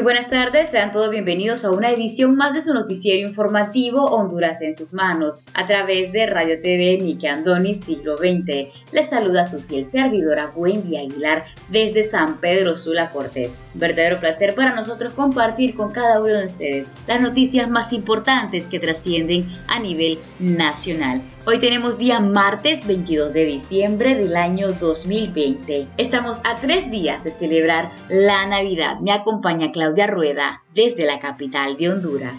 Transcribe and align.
Muy 0.00 0.14
buenas 0.14 0.30
tardes, 0.30 0.70
sean 0.70 0.94
todos 0.94 1.10
bienvenidos 1.10 1.62
a 1.62 1.70
una 1.70 1.90
edición 1.90 2.34
más 2.34 2.54
de 2.54 2.62
su 2.62 2.72
noticiero 2.72 3.28
informativo 3.28 4.06
Honduras 4.06 4.62
en 4.62 4.74
sus 4.74 4.94
manos, 4.94 5.40
a 5.52 5.66
través 5.66 6.10
de 6.12 6.24
Radio 6.24 6.58
TV 6.62 6.96
Nike 7.02 7.28
Andoni 7.28 7.74
Siglo 7.74 8.16
XX. 8.16 8.72
Les 8.92 9.10
saluda 9.10 9.50
su 9.50 9.58
fiel 9.58 9.90
servidora 9.90 10.52
Wendy 10.56 10.96
Aguilar 10.96 11.44
desde 11.68 12.04
San 12.04 12.40
Pedro 12.40 12.78
Sula 12.78 13.10
Cortés. 13.10 13.50
Verdadero 13.74 14.18
placer 14.18 14.54
para 14.54 14.74
nosotros 14.74 15.12
compartir 15.12 15.74
con 15.74 15.92
cada 15.92 16.20
uno 16.20 16.38
de 16.38 16.46
ustedes 16.46 16.88
las 17.06 17.20
noticias 17.20 17.70
más 17.70 17.92
importantes 17.92 18.64
que 18.64 18.80
trascienden 18.80 19.48
a 19.68 19.78
nivel 19.78 20.18
nacional. 20.38 21.22
Hoy 21.46 21.58
tenemos 21.58 21.96
día 21.96 22.20
martes 22.20 22.86
22 22.86 23.32
de 23.32 23.44
diciembre 23.44 24.16
del 24.16 24.36
año 24.36 24.68
2020. 24.72 25.86
Estamos 25.96 26.38
a 26.44 26.56
tres 26.56 26.90
días 26.90 27.22
de 27.24 27.32
celebrar 27.32 27.92
la 28.08 28.46
Navidad. 28.46 28.98
Me 29.00 29.12
acompaña 29.12 29.72
Claudia 29.72 30.06
Rueda 30.06 30.62
desde 30.74 31.06
la 31.06 31.18
capital 31.18 31.76
de 31.76 31.90
Honduras. 31.90 32.34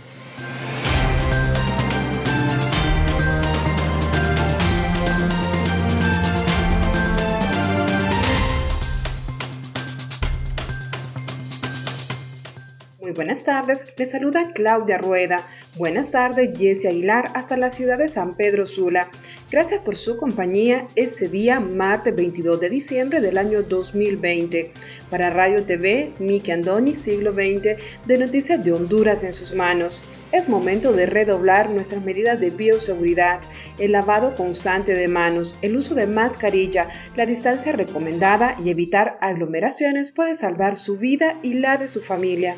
Buenas 13.13 13.43
tardes, 13.43 13.83
les 13.97 14.11
saluda 14.11 14.51
Claudia 14.53 14.97
Rueda. 14.97 15.45
Buenas 15.75 16.11
tardes, 16.11 16.57
Jesse 16.57 16.85
Aguilar, 16.85 17.29
hasta 17.33 17.57
la 17.57 17.69
ciudad 17.69 17.97
de 17.97 18.07
San 18.07 18.35
Pedro 18.35 18.65
Sula. 18.65 19.09
Gracias 19.49 19.81
por 19.81 19.97
su 19.97 20.15
compañía 20.15 20.87
este 20.95 21.27
día, 21.27 21.59
martes 21.59 22.15
22 22.15 22.59
de 22.61 22.69
diciembre 22.69 23.19
del 23.19 23.37
año 23.37 23.63
2020. 23.63 24.71
Para 25.09 25.29
Radio 25.29 25.65
TV, 25.65 26.13
Miki 26.19 26.51
Andoni, 26.51 26.95
siglo 26.95 27.33
XX, 27.33 27.77
de 28.05 28.17
Noticias 28.17 28.63
de 28.63 28.71
Honduras 28.71 29.25
en 29.25 29.33
sus 29.33 29.53
manos. 29.53 30.01
Es 30.31 30.47
momento 30.47 30.93
de 30.93 31.05
redoblar 31.05 31.69
nuestras 31.69 32.01
medidas 32.05 32.39
de 32.39 32.51
bioseguridad, 32.51 33.41
el 33.77 33.91
lavado 33.91 34.35
constante 34.35 34.93
de 34.93 35.09
manos, 35.09 35.53
el 35.61 35.75
uso 35.75 35.95
de 35.95 36.07
mascarilla, 36.07 36.87
la 37.17 37.25
distancia 37.25 37.73
recomendada 37.73 38.55
y 38.63 38.69
evitar 38.69 39.17
aglomeraciones 39.19 40.13
puede 40.13 40.37
salvar 40.37 40.77
su 40.77 40.95
vida 40.97 41.37
y 41.43 41.55
la 41.55 41.75
de 41.75 41.89
su 41.89 42.01
familia. 42.01 42.55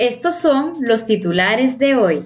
Estos 0.00 0.36
son 0.36 0.76
los 0.80 1.04
titulares 1.04 1.78
de 1.78 1.94
hoy. 1.94 2.22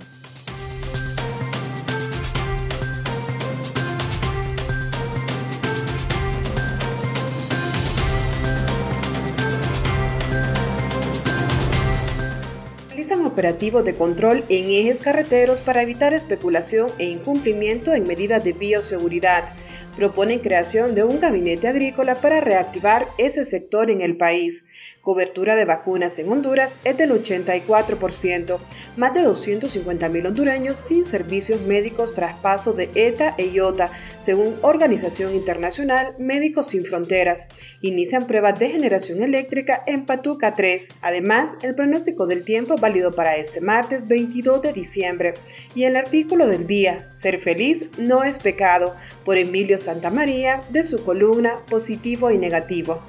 Realizan 12.91 13.27
operativos 13.27 13.85
de 13.85 13.97
control 13.97 14.45
en 14.49 14.71
ejes 14.71 15.01
carreteros 15.01 15.61
para 15.61 15.83
evitar 15.83 16.15
especulación 16.15 16.87
e 16.99 17.07
incumplimiento 17.07 17.93
en 17.93 18.07
medidas 18.07 18.45
de 18.45 18.53
bioseguridad. 18.53 19.53
Proponen 19.97 20.39
creación 20.39 20.95
de 20.95 21.03
un 21.03 21.19
gabinete 21.19 21.67
agrícola 21.67 22.15
para 22.15 22.41
reactivar 22.41 23.09
ese 23.19 23.45
sector 23.45 23.91
en 23.91 24.01
el 24.01 24.17
país 24.17 24.65
cobertura 25.05 25.55
de 25.55 25.67
vacunas 25.67 26.19
en 26.19 26.33
Honduras 26.33 26.77
es 26.83 26.97
del 26.97 27.13
84%, 27.13 28.59
más 28.97 29.15
de 29.15 29.21
250.000 29.21 30.27
hondureños 30.27 30.79
sin 30.79 31.05
servicios 31.05 31.61
médicos 31.61 32.15
tras 32.15 32.35
paso 32.39 32.73
de 32.73 32.91
ETA 32.95 33.35
e 33.37 33.49
IOTA, 33.49 33.91
según 34.19 34.57
Organización 34.63 35.35
Internacional 35.35 36.15
Médicos 36.19 36.69
Sin 36.69 36.85
Fronteras. 36.85 37.49
Inician 37.83 38.27
pruebas 38.27 38.59
de 38.59 38.71
generación 38.71 39.23
eléctrica 39.23 39.85
en 39.87 40.07
Patuca 40.07 40.55
3. 40.55 40.95
Además, 41.03 41.55
el 41.63 41.75
pronóstico 41.75 42.27
del 42.27 42.45
tiempo 42.45 42.77
válido 42.77 43.13
para 43.13 43.37
este 43.37 43.61
martes 43.61 44.09
22 44.09 44.63
de 44.63 44.73
diciembre. 44.73 45.35
Y 45.75 45.85
el 45.85 45.97
artículo 45.97 46.47
del 46.47 46.67
día, 46.67 47.13
Ser 47.13 47.39
feliz 47.41 47.91
no 47.99 48.25
es 48.25 48.39
pecado, 48.39 48.95
por 49.25 49.37
Emilio 49.37 49.77
Santamaría, 49.77 50.63
de 50.71 50.83
su 50.83 51.05
columna 51.05 51.59
Positivo 51.69 52.31
y 52.31 52.39
Negativo. 52.39 53.03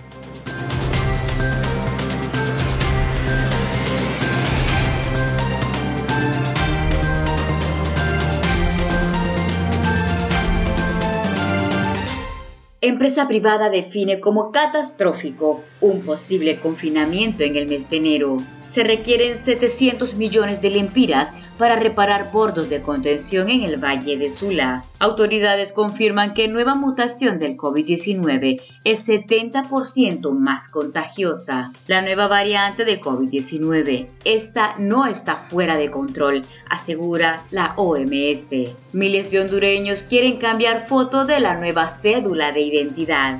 Empresa 12.87 13.27
privada 13.27 13.71
define 13.71 14.19
como 14.19 14.51
catastrófico 14.51 15.63
un 15.81 16.01
posible 16.01 16.57
confinamiento 16.59 17.43
en 17.43 17.55
el 17.55 17.67
mes 17.67 17.89
de 17.89 17.97
enero. 17.97 18.37
Se 18.75 18.83
requieren 18.83 19.45
700 19.45 20.15
millones 20.15 20.61
de 20.61 20.69
lempiras 20.69 21.29
para 21.57 21.77
reparar 21.77 22.33
bordos 22.33 22.67
de 22.67 22.81
contención 22.81 23.49
en 23.49 23.63
el 23.63 23.81
Valle 23.81 24.17
de 24.17 24.33
Sula. 24.33 24.83
Autoridades 24.99 25.71
confirman 25.71 26.33
que 26.33 26.49
nueva 26.49 26.75
mutación 26.75 27.39
del 27.39 27.55
COVID-19 27.55 28.61
es 28.83 29.05
70% 29.05 30.29
más 30.31 30.67
contagiosa. 30.67 31.71
La 31.87 32.01
nueva 32.01 32.27
variante 32.27 32.83
de 32.83 32.99
COVID-19, 32.99 34.09
esta 34.25 34.75
no 34.77 35.05
está 35.05 35.37
fuera 35.47 35.77
de 35.77 35.89
control, 35.89 36.41
asegura 36.69 37.45
la 37.51 37.75
OMS. 37.77 38.73
Miles 38.91 39.31
de 39.31 39.39
hondureños 39.39 40.03
quieren 40.03 40.35
cambiar 40.35 40.89
foto 40.89 41.23
de 41.23 41.39
la 41.39 41.55
nueva 41.55 41.97
cédula 42.01 42.51
de 42.51 42.59
identidad. 42.59 43.39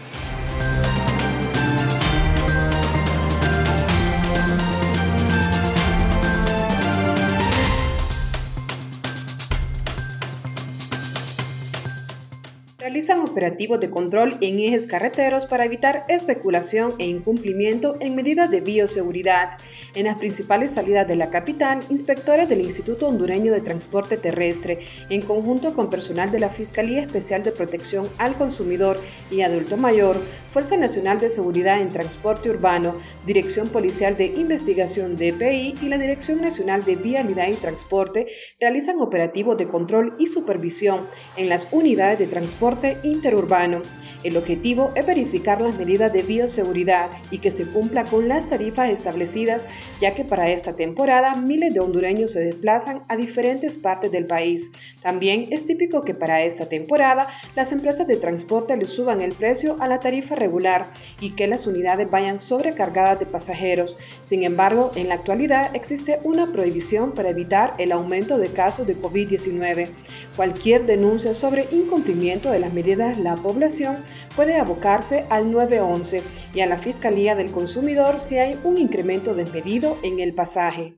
Realizan 12.81 13.19
operativos 13.19 13.79
de 13.79 13.91
control 13.91 14.37
en 14.41 14.59
ejes 14.59 14.87
carreteros 14.87 15.45
para 15.45 15.65
evitar 15.65 16.03
especulación 16.07 16.93
e 16.97 17.05
incumplimiento 17.05 17.95
en 17.99 18.15
medidas 18.15 18.49
de 18.49 18.61
bioseguridad. 18.61 19.51
En 19.93 20.05
las 20.05 20.17
principales 20.17 20.71
salidas 20.71 21.07
de 21.07 21.15
la 21.15 21.29
capital, 21.29 21.79
inspectores 21.89 22.49
del 22.49 22.61
Instituto 22.61 23.07
Hondureño 23.07 23.53
de 23.53 23.61
Transporte 23.61 24.17
Terrestre, 24.17 24.79
en 25.09 25.21
conjunto 25.21 25.75
con 25.75 25.91
personal 25.91 26.31
de 26.31 26.39
la 26.39 26.49
Fiscalía 26.49 27.01
Especial 27.01 27.43
de 27.43 27.51
Protección 27.51 28.09
al 28.17 28.33
Consumidor 28.33 28.99
y 29.29 29.41
Adulto 29.41 29.77
Mayor, 29.77 30.17
Fuerza 30.51 30.75
Nacional 30.75 31.19
de 31.19 31.29
Seguridad 31.29 31.79
en 31.79 31.89
Transporte 31.89 32.49
Urbano, 32.49 32.95
Dirección 33.25 33.69
Policial 33.69 34.17
de 34.17 34.25
Investigación 34.25 35.15
DPI 35.15 35.75
y 35.81 35.85
la 35.87 35.97
Dirección 35.97 36.41
Nacional 36.41 36.83
de 36.83 36.95
Vialidad 36.95 37.47
y 37.47 37.53
Transporte 37.53 38.27
realizan 38.59 38.99
operativos 38.99 39.57
de 39.57 39.67
control 39.67 40.15
y 40.17 40.27
supervisión 40.27 41.07
en 41.37 41.47
las 41.47 41.67
unidades 41.71 42.19
de 42.19 42.27
transporte 42.27 42.70
interurbano. 43.03 43.81
El 44.23 44.37
objetivo 44.37 44.91
es 44.93 45.05
verificar 45.05 45.61
las 45.61 45.77
medidas 45.79 46.13
de 46.13 46.21
bioseguridad 46.21 47.09
y 47.31 47.39
que 47.39 47.49
se 47.49 47.65
cumpla 47.65 48.03
con 48.03 48.27
las 48.27 48.47
tarifas 48.47 48.91
establecidas, 48.91 49.65
ya 49.99 50.13
que 50.13 50.23
para 50.23 50.49
esta 50.51 50.73
temporada 50.73 51.33
miles 51.33 51.73
de 51.73 51.79
hondureños 51.79 52.31
se 52.31 52.41
desplazan 52.41 53.01
a 53.07 53.15
diferentes 53.15 53.77
partes 53.77 54.11
del 54.11 54.27
país. 54.27 54.71
También 55.01 55.47
es 55.49 55.65
típico 55.65 56.01
que 56.01 56.13
para 56.13 56.43
esta 56.43 56.69
temporada 56.69 57.29
las 57.55 57.71
empresas 57.71 58.05
de 58.05 58.17
transporte 58.17 58.77
le 58.77 58.85
suban 58.85 59.21
el 59.21 59.33
precio 59.33 59.75
a 59.79 59.87
la 59.87 59.99
tarifa 59.99 60.35
regular 60.35 60.93
y 61.19 61.31
que 61.31 61.47
las 61.47 61.65
unidades 61.65 62.09
vayan 62.11 62.39
sobrecargadas 62.39 63.19
de 63.19 63.25
pasajeros. 63.25 63.97
Sin 64.21 64.43
embargo, 64.43 64.91
en 64.95 65.07
la 65.07 65.15
actualidad 65.15 65.75
existe 65.75 66.19
una 66.23 66.45
prohibición 66.45 67.13
para 67.13 67.31
evitar 67.31 67.73
el 67.79 67.91
aumento 67.91 68.37
de 68.37 68.49
casos 68.49 68.85
de 68.85 68.95
COVID-19. 68.95 69.89
Cualquier 70.35 70.85
denuncia 70.85 71.33
sobre 71.33 71.67
incumplimiento 71.71 72.51
de 72.51 72.59
las 72.61 72.73
medidas 72.73 73.17
la 73.17 73.35
población 73.35 73.97
puede 74.35 74.55
abocarse 74.57 75.25
al 75.29 75.51
911 75.51 76.23
y 76.53 76.61
a 76.61 76.67
la 76.67 76.77
Fiscalía 76.77 77.35
del 77.35 77.51
Consumidor 77.51 78.21
si 78.21 78.37
hay 78.37 78.57
un 78.63 78.77
incremento 78.77 79.33
desmedido 79.33 79.97
en 80.03 80.19
el 80.19 80.33
pasaje. 80.33 80.95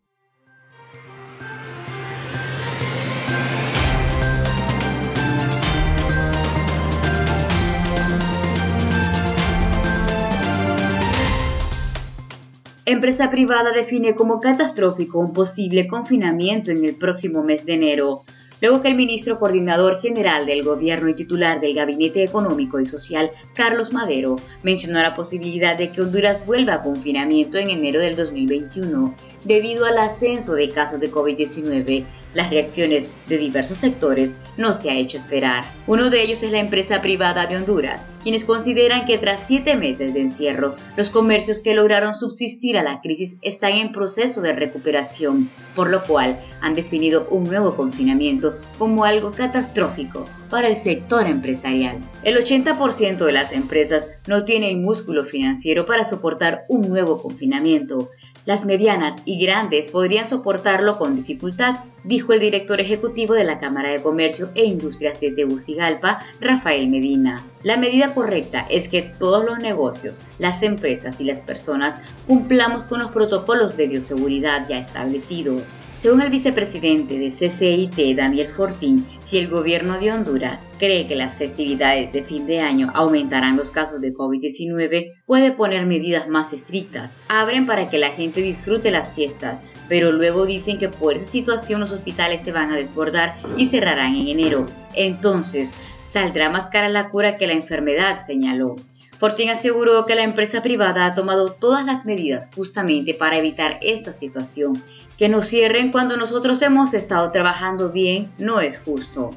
Empresa 12.85 13.29
privada 13.29 13.71
define 13.71 14.13
como 14.13 14.41
catastrófico 14.41 15.17
un 15.17 15.31
posible 15.31 15.87
confinamiento 15.87 16.69
en 16.69 16.83
el 16.83 16.95
próximo 16.95 17.41
mes 17.41 17.65
de 17.65 17.75
enero 17.75 18.23
luego 18.63 18.81
que 18.81 18.87
el 18.87 18.95
ministro 18.95 19.39
coordinador 19.39 19.99
general 19.99 20.45
del 20.45 20.63
gobierno 20.63 21.09
y 21.09 21.15
titular 21.15 21.59
del 21.59 21.75
Gabinete 21.75 22.23
Económico 22.23 22.79
y 22.79 22.85
Social, 22.85 23.29
Carlos 23.53 23.91
Madero, 23.91 24.37
mencionó 24.63 25.01
la 25.01 25.17
posibilidad 25.17 25.77
de 25.77 25.89
que 25.89 25.99
Honduras 25.99 26.45
vuelva 26.45 26.75
a 26.75 26.81
confinamiento 26.81 27.57
en 27.57 27.69
enero 27.69 27.99
del 27.99 28.15
2021 28.15 29.32
debido 29.45 29.85
al 29.85 29.97
ascenso 29.97 30.53
de 30.53 30.69
casos 30.69 30.99
de 30.99 31.11
COVID-19 31.11 32.05
las 32.33 32.49
reacciones 32.49 33.07
de 33.27 33.37
diversos 33.37 33.77
sectores 33.77 34.35
no 34.57 34.79
se 34.79 34.89
ha 34.89 34.95
hecho 34.95 35.17
esperar. 35.17 35.63
Uno 35.87 36.09
de 36.09 36.23
ellos 36.23 36.41
es 36.43 36.51
la 36.51 36.59
empresa 36.59 37.01
privada 37.01 37.45
de 37.45 37.57
Honduras, 37.57 38.05
quienes 38.21 38.45
consideran 38.45 39.05
que 39.05 39.17
tras 39.17 39.41
siete 39.47 39.75
meses 39.75 40.13
de 40.13 40.21
encierro, 40.21 40.75
los 40.95 41.09
comercios 41.09 41.59
que 41.59 41.73
lograron 41.73 42.15
subsistir 42.15 42.77
a 42.77 42.83
la 42.83 43.01
crisis 43.01 43.35
están 43.41 43.73
en 43.73 43.91
proceso 43.91 44.41
de 44.41 44.53
recuperación, 44.53 45.49
por 45.75 45.89
lo 45.89 46.03
cual 46.03 46.39
han 46.61 46.73
definido 46.73 47.27
un 47.29 47.43
nuevo 47.43 47.75
confinamiento 47.75 48.55
como 48.77 49.03
algo 49.03 49.31
catastrófico 49.31 50.25
para 50.49 50.67
el 50.67 50.81
sector 50.83 51.25
empresarial. 51.25 51.97
El 52.23 52.37
80% 52.37 53.25
de 53.25 53.31
las 53.31 53.51
empresas 53.51 54.07
no 54.27 54.45
tienen 54.45 54.83
músculo 54.83 55.25
financiero 55.25 55.85
para 55.85 56.09
soportar 56.09 56.65
un 56.69 56.81
nuevo 56.87 57.21
confinamiento. 57.21 58.11
Las 58.45 58.65
medianas 58.65 59.21
y 59.23 59.39
grandes 59.39 59.89
podrían 59.89 60.29
soportarlo 60.29 60.97
con 60.97 61.15
dificultad, 61.15 61.75
dijo 62.03 62.33
el 62.33 62.41
director 62.41 62.81
ejecutivo 62.81 63.33
de 63.33 63.45
la 63.45 63.57
Cámara 63.57 63.91
de 63.91 64.01
Comercio 64.01 64.49
e 64.53 64.65
Industrias 64.65 65.17
de 65.21 65.31
Tegucigalpa, 65.31 66.19
Rafael 66.41 66.89
Medina. 66.89 67.41
La 67.63 67.77
medida 67.77 68.13
correcta 68.13 68.65
es 68.69 68.89
que 68.89 69.01
todos 69.01 69.45
los 69.45 69.59
negocios, 69.59 70.19
las 70.39 70.61
empresas 70.61 71.15
y 71.21 71.23
las 71.23 71.39
personas 71.39 71.95
cumplamos 72.27 72.83
con 72.83 72.99
los 72.99 73.11
protocolos 73.11 73.77
de 73.77 73.87
bioseguridad 73.87 74.67
ya 74.67 74.79
establecidos. 74.79 75.61
Según 76.03 76.21
el 76.21 76.31
vicepresidente 76.31 77.17
de 77.17 77.31
CCIT, 77.31 78.17
Daniel 78.17 78.49
Fortín, 78.49 79.07
si 79.25 79.37
el 79.37 79.47
gobierno 79.47 79.97
de 79.97 80.11
Honduras 80.11 80.59
cree 80.77 81.07
que 81.07 81.15
las 81.15 81.33
festividades 81.35 82.11
de 82.11 82.23
fin 82.23 82.45
de 82.45 82.59
año 82.59 82.91
aumentarán 82.93 83.55
los 83.55 83.71
casos 83.71 84.01
de 84.01 84.13
COVID-19, 84.13 85.13
puede 85.25 85.53
poner 85.53 85.85
medidas 85.85 86.27
más 86.27 86.51
estrictas. 86.51 87.13
Abren 87.29 87.65
para 87.65 87.89
que 87.89 87.99
la 87.99 88.09
gente 88.09 88.41
disfrute 88.41 88.91
las 88.91 89.15
fiestas, 89.15 89.61
pero 89.87 90.11
luego 90.11 90.45
dicen 90.45 90.77
que 90.77 90.89
por 90.89 91.15
esa 91.15 91.31
situación 91.31 91.79
los 91.79 91.91
hospitales 91.91 92.41
se 92.43 92.51
van 92.51 92.73
a 92.73 92.75
desbordar 92.75 93.37
y 93.55 93.67
cerrarán 93.67 94.13
en 94.13 94.27
enero. 94.27 94.65
Entonces, 94.95 95.71
saldrá 96.11 96.49
más 96.49 96.67
cara 96.67 96.89
la 96.89 97.11
cura 97.11 97.37
que 97.37 97.47
la 97.47 97.53
enfermedad, 97.53 98.25
señaló. 98.27 98.75
Fortín 99.19 99.49
aseguró 99.51 100.05
que 100.05 100.15
la 100.15 100.23
empresa 100.23 100.61
privada 100.61 101.05
ha 101.05 101.15
tomado 101.15 101.53
todas 101.53 101.85
las 101.85 102.03
medidas 102.03 102.49
justamente 102.53 103.13
para 103.13 103.37
evitar 103.37 103.79
esta 103.81 104.11
situación 104.11 104.83
que 105.17 105.29
nos 105.29 105.47
cierren 105.47 105.91
cuando 105.91 106.17
nosotros 106.17 106.61
hemos 106.61 106.93
estado 106.93 107.31
trabajando 107.31 107.89
bien 107.89 108.31
no 108.37 108.59
es 108.59 108.79
justo. 108.79 109.31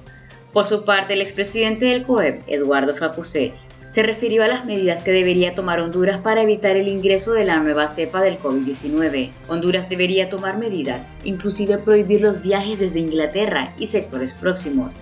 Por 0.52 0.66
su 0.66 0.84
parte, 0.84 1.14
el 1.14 1.22
expresidente 1.22 1.86
del 1.86 2.04
COEP, 2.04 2.42
Eduardo 2.46 2.96
Facusé, 2.96 3.52
se 3.96 4.02
refirió 4.02 4.44
a 4.44 4.48
las 4.48 4.66
medidas 4.66 5.02
que 5.02 5.10
debería 5.10 5.54
tomar 5.54 5.80
Honduras 5.80 6.20
para 6.20 6.42
evitar 6.42 6.76
el 6.76 6.86
ingreso 6.86 7.32
de 7.32 7.46
la 7.46 7.56
nueva 7.56 7.94
cepa 7.94 8.20
del 8.20 8.38
COVID-19. 8.38 9.30
Honduras 9.48 9.88
debería 9.88 10.28
tomar 10.28 10.58
medidas, 10.58 11.00
inclusive 11.24 11.78
prohibir 11.78 12.20
los 12.20 12.42
viajes 12.42 12.78
desde 12.78 13.00
Inglaterra 13.00 13.72
y 13.78 13.86
sectores 13.86 14.34
próximos, 14.34 14.92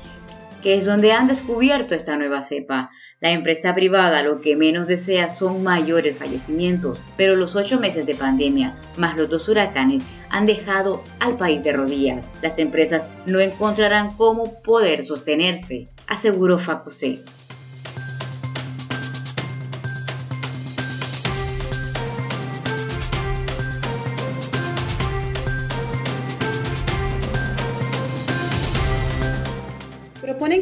que 0.62 0.79
es 0.79 0.85
donde 0.85 1.11
han 1.11 1.27
descubierto 1.27 1.97
esta 1.97 2.17
nueva 2.17 2.44
cepa. 2.44 2.91
La 3.20 3.31
empresa 3.31 3.75
privada 3.75 4.22
lo 4.22 4.40
que 4.40 4.56
menos 4.56 4.87
desea 4.87 5.31
son 5.31 5.62
mayores 5.62 6.19
fallecimientos, 6.19 7.02
pero 7.16 7.37
los 7.37 7.56
ocho 7.56 7.78
meses 7.78 8.06
de 8.06 8.14
pandemia, 8.14 8.75
más 8.96 9.16
los 9.16 9.31
dos 9.31 9.49
huracanes, 9.49 10.02
han 10.31 10.46
dejado 10.46 11.02
al 11.20 11.37
país 11.37 11.62
de 11.62 11.72
rodillas. 11.72 12.26
Las 12.43 12.58
empresas 12.58 13.05
no 13.26 13.40
encontrarán 13.40 14.16
cómo 14.16 14.61
poder 14.62 15.05
sostenerse, 15.05 15.88
aseguró 16.06 16.58
Facusé. 16.58 17.20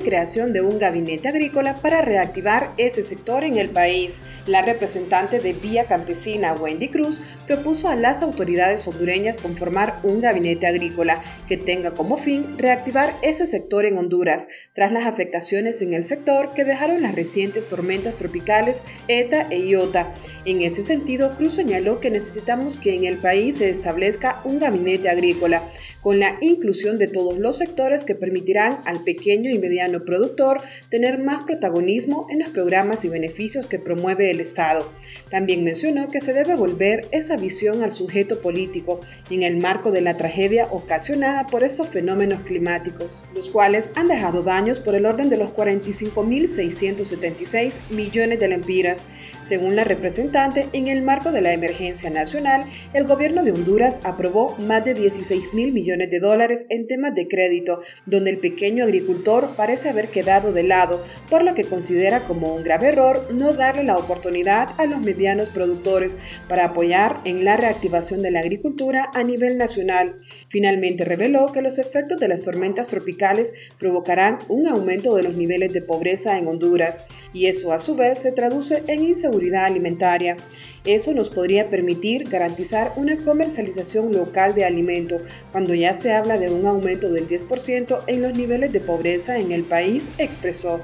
Creación 0.02 0.52
de 0.52 0.60
un 0.60 0.78
gabinete 0.78 1.28
agrícola 1.28 1.76
para 1.76 2.02
reactivar 2.02 2.72
ese 2.76 3.02
sector 3.02 3.44
en 3.44 3.56
el 3.56 3.70
país. 3.70 4.20
La 4.46 4.62
representante 4.62 5.40
de 5.40 5.52
Vía 5.52 5.84
Campesina, 5.84 6.54
Wendy 6.54 6.88
Cruz, 6.88 7.20
propuso 7.46 7.88
a 7.88 7.96
las 7.96 8.22
autoridades 8.22 8.86
hondureñas 8.86 9.38
conformar 9.38 10.00
un 10.02 10.20
gabinete 10.20 10.66
agrícola 10.66 11.22
que 11.48 11.56
tenga 11.56 11.92
como 11.92 12.18
fin 12.18 12.58
reactivar 12.58 13.14
ese 13.22 13.46
sector 13.46 13.84
en 13.84 13.98
Honduras, 13.98 14.48
tras 14.74 14.92
las 14.92 15.06
afectaciones 15.06 15.82
en 15.82 15.94
el 15.94 16.04
sector 16.04 16.52
que 16.54 16.64
dejaron 16.64 17.02
las 17.02 17.14
recientes 17.14 17.68
tormentas 17.68 18.16
tropicales 18.16 18.82
ETA 19.08 19.46
e 19.50 19.60
IOTA. 19.60 20.12
En 20.44 20.62
ese 20.62 20.82
sentido, 20.82 21.36
Cruz 21.36 21.54
señaló 21.54 22.00
que 22.00 22.10
necesitamos 22.10 22.76
que 22.76 22.94
en 22.94 23.04
el 23.04 23.16
país 23.16 23.56
se 23.58 23.70
establezca 23.70 24.40
un 24.44 24.58
gabinete 24.58 25.08
agrícola, 25.08 25.62
con 26.00 26.18
la 26.18 26.36
inclusión 26.40 26.98
de 26.98 27.06
todos 27.06 27.38
los 27.38 27.58
sectores 27.58 28.02
que 28.04 28.14
permitirán 28.14 28.80
al 28.84 29.04
pequeño 29.04 29.50
y 29.50 29.58
mediano 29.58 29.91
productor 30.00 30.60
tener 30.88 31.18
más 31.18 31.44
protagonismo 31.44 32.26
en 32.30 32.38
los 32.40 32.48
programas 32.48 33.04
y 33.04 33.08
beneficios 33.08 33.66
que 33.66 33.78
promueve 33.78 34.30
el 34.30 34.40
Estado. 34.40 34.90
También 35.30 35.64
mencionó 35.64 36.08
que 36.08 36.20
se 36.20 36.32
debe 36.32 36.56
volver 36.56 37.06
esa 37.12 37.36
visión 37.36 37.82
al 37.82 37.92
sujeto 37.92 38.40
político 38.40 39.00
en 39.30 39.42
el 39.42 39.58
marco 39.58 39.90
de 39.90 40.00
la 40.00 40.16
tragedia 40.16 40.68
ocasionada 40.70 41.46
por 41.46 41.64
estos 41.64 41.88
fenómenos 41.88 42.40
climáticos, 42.42 43.24
los 43.34 43.50
cuales 43.50 43.90
han 43.94 44.08
dejado 44.08 44.42
daños 44.42 44.80
por 44.80 44.94
el 44.94 45.04
orden 45.06 45.30
de 45.30 45.36
los 45.36 45.50
45.676 45.50 47.72
millones 47.90 48.40
de 48.40 48.48
lempiras. 48.48 49.04
Según 49.42 49.76
la 49.76 49.84
representante, 49.84 50.68
en 50.72 50.88
el 50.88 51.02
marco 51.02 51.32
de 51.32 51.40
la 51.40 51.52
emergencia 51.52 52.10
nacional, 52.10 52.64
el 52.92 53.04
gobierno 53.04 53.42
de 53.42 53.52
Honduras 53.52 54.00
aprobó 54.04 54.56
más 54.58 54.84
de 54.84 54.94
16 54.94 55.54
mil 55.54 55.72
millones 55.72 56.10
de 56.10 56.20
dólares 56.20 56.66
en 56.68 56.86
temas 56.86 57.14
de 57.14 57.28
crédito, 57.28 57.80
donde 58.06 58.30
el 58.30 58.38
pequeño 58.38 58.84
agricultor 58.84 59.54
parece 59.56 59.81
haber 59.88 60.08
quedado 60.08 60.52
de 60.52 60.62
lado, 60.62 61.04
por 61.28 61.42
lo 61.42 61.54
que 61.54 61.64
considera 61.64 62.26
como 62.26 62.54
un 62.54 62.62
grave 62.62 62.88
error 62.88 63.28
no 63.32 63.52
darle 63.52 63.84
la 63.84 63.96
oportunidad 63.96 64.70
a 64.78 64.86
los 64.86 65.00
medianos 65.00 65.50
productores 65.50 66.16
para 66.48 66.66
apoyar 66.66 67.20
en 67.24 67.44
la 67.44 67.56
reactivación 67.56 68.22
de 68.22 68.30
la 68.30 68.40
agricultura 68.40 69.10
a 69.14 69.22
nivel 69.22 69.58
nacional. 69.58 70.20
Finalmente 70.52 71.06
reveló 71.06 71.46
que 71.46 71.62
los 71.62 71.78
efectos 71.78 72.20
de 72.20 72.28
las 72.28 72.42
tormentas 72.42 72.86
tropicales 72.86 73.54
provocarán 73.78 74.38
un 74.50 74.68
aumento 74.68 75.16
de 75.16 75.22
los 75.22 75.34
niveles 75.34 75.72
de 75.72 75.80
pobreza 75.80 76.36
en 76.36 76.46
Honduras 76.46 77.06
y 77.32 77.46
eso 77.46 77.72
a 77.72 77.78
su 77.78 77.96
vez 77.96 78.18
se 78.18 78.32
traduce 78.32 78.82
en 78.86 79.02
inseguridad 79.02 79.64
alimentaria. 79.64 80.36
Eso 80.84 81.14
nos 81.14 81.30
podría 81.30 81.70
permitir 81.70 82.28
garantizar 82.28 82.92
una 82.96 83.16
comercialización 83.16 84.12
local 84.12 84.54
de 84.54 84.66
alimento 84.66 85.22
cuando 85.52 85.72
ya 85.72 85.94
se 85.94 86.12
habla 86.12 86.36
de 86.36 86.50
un 86.50 86.66
aumento 86.66 87.08
del 87.10 87.26
10% 87.26 88.02
en 88.06 88.20
los 88.20 88.36
niveles 88.36 88.74
de 88.74 88.80
pobreza 88.80 89.38
en 89.38 89.52
el 89.52 89.62
país, 89.62 90.10
expresó. 90.18 90.82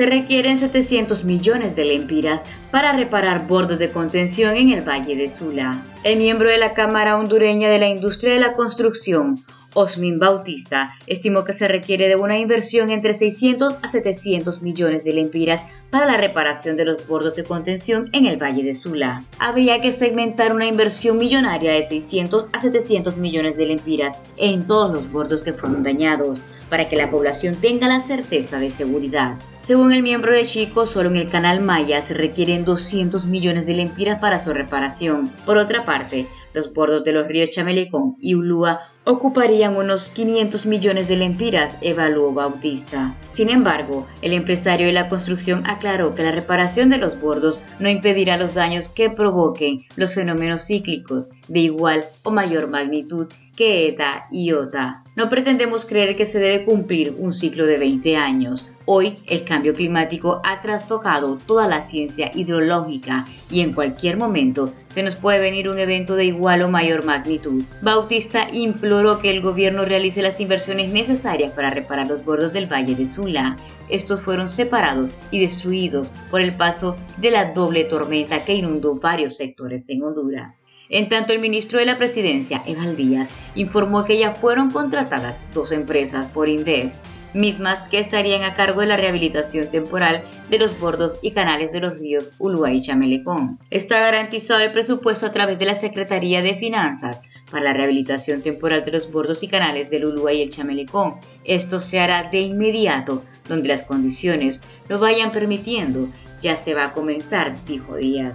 Se 0.00 0.06
requieren 0.06 0.58
700 0.58 1.24
millones 1.24 1.76
de 1.76 1.84
lempiras 1.84 2.40
para 2.70 2.92
reparar 2.92 3.46
bordos 3.46 3.78
de 3.78 3.90
contención 3.90 4.56
en 4.56 4.70
el 4.70 4.80
Valle 4.80 5.14
de 5.14 5.28
Sula. 5.28 5.82
El 6.04 6.16
miembro 6.16 6.48
de 6.48 6.56
la 6.56 6.72
Cámara 6.72 7.18
Hondureña 7.18 7.68
de 7.68 7.78
la 7.78 7.88
Industria 7.90 8.32
de 8.32 8.40
la 8.40 8.54
Construcción, 8.54 9.44
Osmin 9.74 10.18
Bautista 10.18 10.94
estimó 11.06 11.44
que 11.44 11.52
se 11.52 11.68
requiere 11.68 12.08
de 12.08 12.16
una 12.16 12.38
inversión 12.38 12.88
entre 12.88 13.18
600 13.18 13.74
a 13.82 13.90
700 13.90 14.62
millones 14.62 15.04
de 15.04 15.12
lempiras 15.12 15.60
para 15.90 16.06
la 16.06 16.16
reparación 16.16 16.78
de 16.78 16.86
los 16.86 17.06
bordos 17.06 17.36
de 17.36 17.44
contención 17.44 18.08
en 18.14 18.24
el 18.24 18.42
Valle 18.42 18.62
de 18.62 18.76
Sula. 18.76 19.22
Había 19.38 19.80
que 19.80 19.92
segmentar 19.92 20.54
una 20.54 20.64
inversión 20.64 21.18
millonaria 21.18 21.72
de 21.72 21.86
600 21.86 22.46
a 22.54 22.60
700 22.62 23.18
millones 23.18 23.58
de 23.58 23.66
lempiras 23.66 24.16
en 24.38 24.66
todos 24.66 24.94
los 24.94 25.12
bordos 25.12 25.42
que 25.42 25.52
fueron 25.52 25.82
dañados, 25.82 26.40
para 26.70 26.88
que 26.88 26.96
la 26.96 27.10
población 27.10 27.56
tenga 27.56 27.86
la 27.86 28.00
certeza 28.00 28.58
de 28.58 28.70
seguridad. 28.70 29.36
Según 29.70 29.92
el 29.92 30.02
miembro 30.02 30.32
de 30.32 30.46
Chico, 30.46 30.88
solo 30.88 31.10
en 31.10 31.16
el 31.16 31.30
canal 31.30 31.60
Maya 31.60 32.02
se 32.02 32.12
requieren 32.12 32.64
200 32.64 33.24
millones 33.26 33.66
de 33.66 33.74
lempiras 33.74 34.18
para 34.18 34.42
su 34.42 34.52
reparación. 34.52 35.30
Por 35.46 35.58
otra 35.58 35.84
parte, 35.84 36.26
los 36.54 36.74
bordos 36.74 37.04
de 37.04 37.12
los 37.12 37.28
ríos 37.28 37.50
Chamelecón 37.50 38.16
y 38.18 38.34
Ulúa 38.34 38.80
ocuparían 39.04 39.76
unos 39.76 40.10
500 40.10 40.66
millones 40.66 41.06
de 41.06 41.18
lempiras, 41.18 41.76
evaluó 41.82 42.32
Bautista. 42.32 43.14
Sin 43.34 43.48
embargo, 43.48 44.08
el 44.22 44.32
empresario 44.32 44.88
de 44.88 44.92
la 44.92 45.08
construcción 45.08 45.62
aclaró 45.64 46.14
que 46.14 46.24
la 46.24 46.32
reparación 46.32 46.90
de 46.90 46.98
los 46.98 47.20
bordos 47.20 47.62
no 47.78 47.88
impedirá 47.88 48.38
los 48.38 48.54
daños 48.54 48.88
que 48.88 49.08
provoquen 49.08 49.82
los 49.94 50.12
fenómenos 50.14 50.66
cíclicos 50.66 51.30
de 51.46 51.60
igual 51.60 52.06
o 52.24 52.32
mayor 52.32 52.66
magnitud 52.68 53.28
que 53.56 53.86
ETA 53.86 54.26
y 54.32 54.50
OTA. 54.50 55.04
No 55.14 55.30
pretendemos 55.30 55.84
creer 55.84 56.16
que 56.16 56.26
se 56.26 56.40
debe 56.40 56.64
cumplir 56.64 57.14
un 57.16 57.32
ciclo 57.32 57.66
de 57.66 57.78
20 57.78 58.16
años. 58.16 58.66
Hoy 58.92 59.14
el 59.28 59.44
cambio 59.44 59.72
climático 59.72 60.40
ha 60.42 60.60
trastocado 60.62 61.36
toda 61.36 61.68
la 61.68 61.88
ciencia 61.88 62.32
hidrológica 62.34 63.24
y 63.48 63.60
en 63.60 63.72
cualquier 63.72 64.16
momento 64.16 64.72
se 64.88 65.04
nos 65.04 65.14
puede 65.14 65.38
venir 65.38 65.68
un 65.68 65.78
evento 65.78 66.16
de 66.16 66.24
igual 66.24 66.62
o 66.62 66.68
mayor 66.68 67.04
magnitud. 67.04 67.62
Bautista 67.82 68.48
imploró 68.52 69.20
que 69.20 69.30
el 69.30 69.42
gobierno 69.42 69.84
realice 69.84 70.22
las 70.22 70.40
inversiones 70.40 70.90
necesarias 70.90 71.52
para 71.52 71.70
reparar 71.70 72.08
los 72.08 72.24
bordos 72.24 72.52
del 72.52 72.66
Valle 72.66 72.96
de 72.96 73.06
Sula. 73.06 73.54
Estos 73.88 74.22
fueron 74.22 74.48
separados 74.48 75.12
y 75.30 75.38
destruidos 75.38 76.10
por 76.28 76.40
el 76.40 76.56
paso 76.56 76.96
de 77.18 77.30
la 77.30 77.52
doble 77.52 77.84
tormenta 77.84 78.44
que 78.44 78.56
inundó 78.56 78.96
varios 78.96 79.36
sectores 79.36 79.84
en 79.86 80.02
Honduras. 80.02 80.56
En 80.88 81.08
tanto, 81.08 81.32
el 81.32 81.38
ministro 81.38 81.78
de 81.78 81.86
la 81.86 81.96
Presidencia, 81.96 82.64
Eval 82.66 82.96
Díaz, 82.96 83.30
informó 83.54 84.04
que 84.04 84.18
ya 84.18 84.34
fueron 84.34 84.68
contratadas 84.68 85.36
dos 85.54 85.70
empresas 85.70 86.26
por 86.26 86.48
Invest 86.48 87.09
mismas 87.34 87.88
que 87.88 87.98
estarían 87.98 88.42
a 88.42 88.54
cargo 88.54 88.80
de 88.80 88.86
la 88.86 88.96
rehabilitación 88.96 89.68
temporal 89.70 90.24
de 90.48 90.58
los 90.58 90.78
bordos 90.78 91.16
y 91.22 91.32
canales 91.32 91.72
de 91.72 91.80
los 91.80 91.98
ríos 91.98 92.30
Ulúa 92.38 92.72
y 92.72 92.82
Chamelecón. 92.82 93.58
Está 93.70 94.00
garantizado 94.00 94.60
el 94.60 94.72
presupuesto 94.72 95.26
a 95.26 95.32
través 95.32 95.58
de 95.58 95.66
la 95.66 95.80
Secretaría 95.80 96.42
de 96.42 96.56
Finanzas 96.56 97.20
para 97.50 97.64
la 97.64 97.72
rehabilitación 97.72 98.42
temporal 98.42 98.84
de 98.84 98.92
los 98.92 99.10
bordos 99.10 99.42
y 99.42 99.48
canales 99.48 99.90
del 99.90 100.06
Ulúa 100.06 100.32
y 100.32 100.42
el 100.42 100.50
Chamelecón. 100.50 101.16
Esto 101.44 101.80
se 101.80 102.00
hará 102.00 102.30
de 102.30 102.40
inmediato, 102.40 103.24
donde 103.48 103.68
las 103.68 103.82
condiciones 103.82 104.60
lo 104.88 104.98
vayan 104.98 105.30
permitiendo. 105.30 106.08
Ya 106.40 106.56
se 106.56 106.74
va 106.74 106.86
a 106.86 106.92
comenzar, 106.92 107.54
dijo 107.64 107.96
Díaz. 107.96 108.34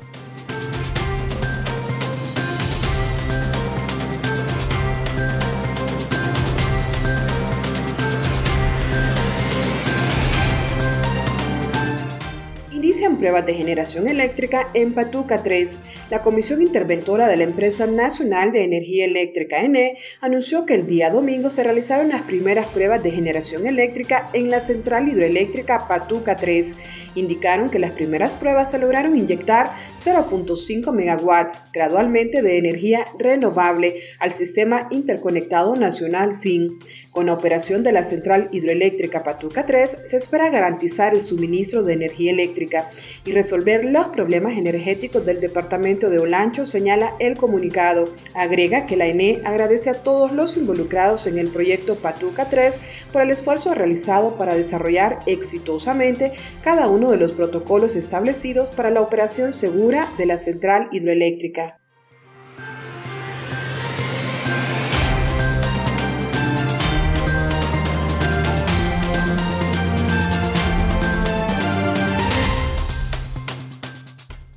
Pruebas 13.21 13.45
de 13.45 13.53
generación 13.53 14.07
eléctrica 14.07 14.67
en 14.73 14.95
Patuca 14.95 15.43
3. 15.43 15.77
La 16.09 16.23
Comisión 16.23 16.59
Interventora 16.59 17.27
de 17.27 17.37
la 17.37 17.43
Empresa 17.43 17.85
Nacional 17.85 18.51
de 18.51 18.63
Energía 18.63 19.05
Eléctrica 19.05 19.61
ENE 19.61 19.99
anunció 20.21 20.65
que 20.65 20.73
el 20.73 20.87
día 20.87 21.11
domingo 21.11 21.51
se 21.51 21.61
realizaron 21.61 22.09
las 22.09 22.23
primeras 22.23 22.65
pruebas 22.65 23.03
de 23.03 23.11
generación 23.11 23.67
eléctrica 23.67 24.27
en 24.33 24.49
la 24.49 24.59
central 24.59 25.07
hidroeléctrica 25.07 25.87
Patuca 25.87 26.35
3. 26.35 26.73
Indicaron 27.13 27.69
que 27.69 27.77
las 27.77 27.91
primeras 27.91 28.33
pruebas 28.33 28.71
se 28.71 28.79
lograron 28.79 29.15
inyectar 29.15 29.69
0.5 29.99 30.91
megawatts 30.91 31.65
gradualmente 31.71 32.41
de 32.41 32.57
energía 32.57 33.05
renovable 33.19 34.01
al 34.17 34.33
sistema 34.33 34.87
interconectado 34.89 35.75
nacional 35.75 36.33
SIN. 36.33 36.79
Con 37.11 37.25
la 37.25 37.33
operación 37.33 37.83
de 37.83 37.91
la 37.91 38.05
central 38.05 38.47
hidroeléctrica 38.53 39.21
Patuca 39.21 39.65
3 39.65 39.97
se 40.05 40.15
espera 40.15 40.49
garantizar 40.49 41.13
el 41.13 41.21
suministro 41.21 41.83
de 41.83 41.91
energía 41.91 42.31
eléctrica 42.31 42.89
y 43.25 43.33
resolver 43.33 43.83
los 43.83 44.07
problemas 44.07 44.57
energéticos 44.57 45.25
del 45.25 45.41
departamento 45.41 46.09
de 46.09 46.19
Olancho, 46.19 46.65
señala 46.65 47.13
el 47.19 47.35
comunicado. 47.35 48.05
Agrega 48.33 48.85
que 48.85 48.95
la 48.95 49.07
ENE 49.07 49.41
agradece 49.43 49.89
a 49.89 50.03
todos 50.03 50.31
los 50.31 50.55
involucrados 50.55 51.27
en 51.27 51.37
el 51.37 51.49
proyecto 51.49 51.95
Patuca 51.95 52.49
3 52.49 52.79
por 53.11 53.23
el 53.23 53.31
esfuerzo 53.31 53.73
realizado 53.73 54.37
para 54.37 54.55
desarrollar 54.55 55.19
exitosamente 55.25 56.31
cada 56.63 56.87
uno 56.87 57.11
de 57.11 57.17
los 57.17 57.33
protocolos 57.33 57.97
establecidos 57.97 58.71
para 58.71 58.89
la 58.89 59.01
operación 59.01 59.53
segura 59.53 60.07
de 60.17 60.27
la 60.27 60.37
central 60.37 60.87
hidroeléctrica. 60.93 61.80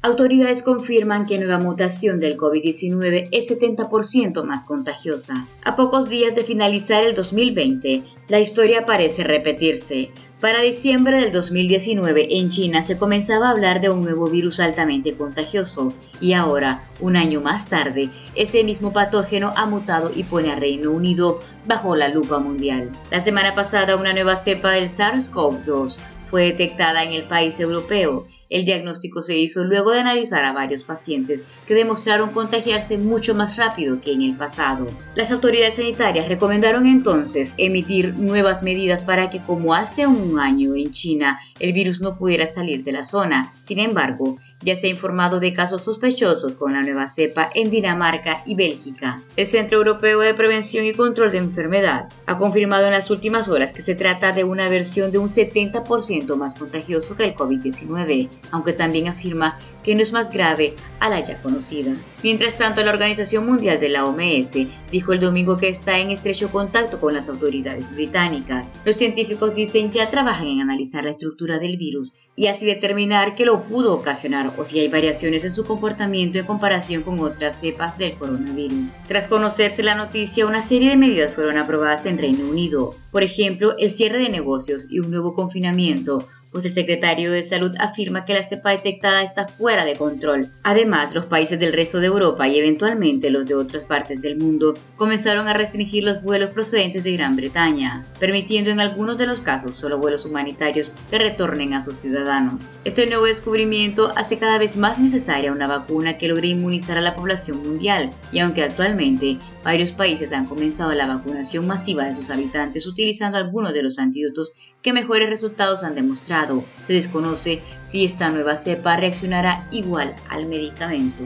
Autoridades 0.04 0.62
confirman 0.62 1.24
que 1.24 1.38
nueva 1.38 1.58
mutación 1.58 2.20
del 2.20 2.36
COVID-19 2.36 3.28
es 3.30 3.46
70% 3.46 4.44
más 4.44 4.64
contagiosa. 4.64 5.46
A 5.64 5.76
pocos 5.76 6.10
días 6.10 6.34
de 6.34 6.42
finalizar 6.42 7.02
el 7.02 7.14
2020, 7.14 8.02
la 8.28 8.38
historia 8.38 8.84
parece 8.84 9.24
repetirse. 9.24 10.10
Para 10.42 10.60
diciembre 10.60 11.16
del 11.16 11.32
2019 11.32 12.36
en 12.38 12.50
China 12.50 12.84
se 12.84 12.98
comenzaba 12.98 13.48
a 13.48 13.52
hablar 13.52 13.80
de 13.80 13.88
un 13.88 14.02
nuevo 14.02 14.28
virus 14.28 14.60
altamente 14.60 15.16
contagioso 15.16 15.94
y 16.20 16.34
ahora, 16.34 16.82
un 17.00 17.16
año 17.16 17.40
más 17.40 17.64
tarde, 17.64 18.10
ese 18.34 18.62
mismo 18.62 18.92
patógeno 18.92 19.54
ha 19.56 19.64
mutado 19.64 20.10
y 20.14 20.24
pone 20.24 20.52
a 20.52 20.56
Reino 20.56 20.90
Unido 20.90 21.40
bajo 21.66 21.96
la 21.96 22.08
lupa 22.08 22.40
mundial. 22.40 22.90
La 23.10 23.24
semana 23.24 23.54
pasada 23.54 23.96
una 23.96 24.12
nueva 24.12 24.44
cepa 24.44 24.72
del 24.72 24.90
SARS-CoV-2 24.90 25.96
fue 26.28 26.42
detectada 26.48 27.04
en 27.04 27.12
el 27.12 27.22
país 27.22 27.58
europeo 27.58 28.26
el 28.54 28.64
diagnóstico 28.64 29.20
se 29.20 29.36
hizo 29.36 29.64
luego 29.64 29.90
de 29.90 29.98
analizar 29.98 30.44
a 30.44 30.52
varios 30.52 30.84
pacientes 30.84 31.40
que 31.66 31.74
demostraron 31.74 32.30
contagiarse 32.30 32.98
mucho 32.98 33.34
más 33.34 33.56
rápido 33.56 34.00
que 34.00 34.12
en 34.12 34.22
el 34.22 34.36
pasado. 34.36 34.86
Las 35.16 35.32
autoridades 35.32 35.74
sanitarias 35.74 36.28
recomendaron 36.28 36.86
entonces 36.86 37.52
emitir 37.58 38.14
nuevas 38.14 38.62
medidas 38.62 39.02
para 39.02 39.28
que 39.28 39.40
como 39.40 39.74
hace 39.74 40.06
un 40.06 40.38
año 40.38 40.76
en 40.76 40.92
China 40.92 41.40
el 41.58 41.72
virus 41.72 42.00
no 42.00 42.16
pudiera 42.16 42.48
salir 42.52 42.84
de 42.84 42.92
la 42.92 43.02
zona. 43.02 43.52
Sin 43.66 43.80
embargo, 43.80 44.36
Ya 44.64 44.76
se 44.76 44.86
ha 44.86 44.90
informado 44.90 45.40
de 45.40 45.52
casos 45.52 45.82
sospechosos 45.82 46.52
con 46.52 46.72
la 46.72 46.80
nueva 46.80 47.08
cepa 47.08 47.50
en 47.54 47.70
Dinamarca 47.70 48.42
y 48.46 48.54
Bélgica. 48.54 49.20
El 49.36 49.46
Centro 49.48 49.78
Europeo 49.78 50.20
de 50.20 50.32
Prevención 50.32 50.86
y 50.86 50.92
Control 50.92 51.30
de 51.30 51.38
Enfermedad 51.38 52.08
ha 52.26 52.38
confirmado 52.38 52.86
en 52.86 52.92
las 52.92 53.10
últimas 53.10 53.48
horas 53.48 53.72
que 53.72 53.82
se 53.82 53.94
trata 53.94 54.32
de 54.32 54.44
una 54.44 54.68
versión 54.68 55.12
de 55.12 55.18
un 55.18 55.28
70% 55.28 56.34
más 56.36 56.58
contagioso 56.58 57.14
que 57.14 57.24
el 57.24 57.34
COVID-19, 57.34 58.28
aunque 58.52 58.72
también 58.72 59.08
afirma 59.08 59.58
que 59.84 59.94
no 59.94 60.02
es 60.02 60.12
más 60.12 60.32
grave 60.32 60.74
a 60.98 61.08
la 61.08 61.20
ya 61.20 61.40
conocida. 61.42 61.92
Mientras 62.22 62.56
tanto, 62.56 62.82
la 62.82 62.92
Organización 62.92 63.46
Mundial 63.46 63.78
de 63.78 63.90
la 63.90 64.04
OMS 64.04 64.66
dijo 64.90 65.12
el 65.12 65.20
domingo 65.20 65.58
que 65.58 65.68
está 65.68 65.98
en 65.98 66.10
estrecho 66.10 66.50
contacto 66.50 66.98
con 66.98 67.12
las 67.12 67.28
autoridades 67.28 67.94
británicas. 67.94 68.66
Los 68.84 68.96
científicos 68.96 69.54
dicen 69.54 69.90
ya 69.90 70.10
trabajan 70.10 70.46
en 70.46 70.60
analizar 70.62 71.04
la 71.04 71.10
estructura 71.10 71.58
del 71.58 71.76
virus 71.76 72.14
y 72.34 72.46
así 72.46 72.64
determinar 72.64 73.34
qué 73.34 73.44
lo 73.44 73.64
pudo 73.64 73.92
ocasionar 73.92 74.50
o 74.56 74.64
si 74.64 74.80
hay 74.80 74.88
variaciones 74.88 75.44
en 75.44 75.52
su 75.52 75.64
comportamiento 75.64 76.38
en 76.38 76.46
comparación 76.46 77.02
con 77.02 77.20
otras 77.20 77.60
cepas 77.60 77.98
del 77.98 78.14
coronavirus. 78.14 78.90
Tras 79.06 79.28
conocerse 79.28 79.82
la 79.82 79.94
noticia, 79.94 80.46
una 80.46 80.66
serie 80.66 80.90
de 80.90 80.96
medidas 80.96 81.34
fueron 81.34 81.58
aprobadas 81.58 82.06
en 82.06 82.18
Reino 82.18 82.48
Unido. 82.48 82.94
Por 83.12 83.22
ejemplo, 83.22 83.76
el 83.78 83.92
cierre 83.92 84.18
de 84.18 84.30
negocios 84.30 84.86
y 84.90 85.00
un 85.00 85.10
nuevo 85.10 85.34
confinamiento 85.34 86.26
pues 86.54 86.66
el 86.66 86.72
secretario 86.72 87.32
de 87.32 87.48
Salud 87.48 87.74
afirma 87.80 88.24
que 88.24 88.32
la 88.32 88.44
cepa 88.44 88.70
detectada 88.70 89.24
está 89.24 89.48
fuera 89.48 89.84
de 89.84 89.96
control. 89.96 90.46
Además, 90.62 91.12
los 91.12 91.24
países 91.24 91.58
del 91.58 91.72
resto 91.72 91.98
de 91.98 92.06
Europa 92.06 92.46
y 92.46 92.56
eventualmente 92.56 93.28
los 93.28 93.44
de 93.46 93.56
otras 93.56 93.84
partes 93.84 94.22
del 94.22 94.36
mundo 94.36 94.74
comenzaron 94.94 95.48
a 95.48 95.52
restringir 95.52 96.04
los 96.04 96.22
vuelos 96.22 96.50
procedentes 96.50 97.02
de 97.02 97.14
Gran 97.14 97.34
Bretaña, 97.34 98.06
permitiendo 98.20 98.70
en 98.70 98.78
algunos 98.78 99.18
de 99.18 99.26
los 99.26 99.42
casos 99.42 99.76
solo 99.76 99.98
vuelos 99.98 100.24
humanitarios 100.24 100.92
que 101.10 101.18
retornen 101.18 101.74
a 101.74 101.84
sus 101.84 101.96
ciudadanos. 101.96 102.70
Este 102.84 103.04
nuevo 103.06 103.24
descubrimiento 103.24 104.12
hace 104.14 104.38
cada 104.38 104.58
vez 104.58 104.76
más 104.76 105.00
necesaria 105.00 105.50
una 105.50 105.66
vacuna 105.66 106.18
que 106.18 106.28
logre 106.28 106.46
inmunizar 106.46 106.96
a 106.96 107.00
la 107.00 107.16
población 107.16 107.64
mundial, 107.64 108.10
y 108.30 108.38
aunque 108.38 108.62
actualmente 108.62 109.38
varios 109.64 109.90
países 109.90 110.32
han 110.32 110.46
comenzado 110.46 110.92
la 110.92 111.08
vacunación 111.08 111.66
masiva 111.66 112.04
de 112.04 112.14
sus 112.14 112.30
habitantes 112.30 112.86
utilizando 112.86 113.38
algunos 113.38 113.74
de 113.74 113.82
los 113.82 113.98
antídotos 113.98 114.52
que 114.84 114.92
mejores 114.92 115.30
resultados 115.30 115.82
han 115.82 115.94
demostrado. 115.94 116.62
Se 116.86 116.92
desconoce 116.92 117.62
si 117.90 118.04
esta 118.04 118.28
nueva 118.28 118.58
cepa 118.58 118.96
reaccionará 118.96 119.66
igual 119.72 120.14
al 120.28 120.46
medicamento. 120.46 121.24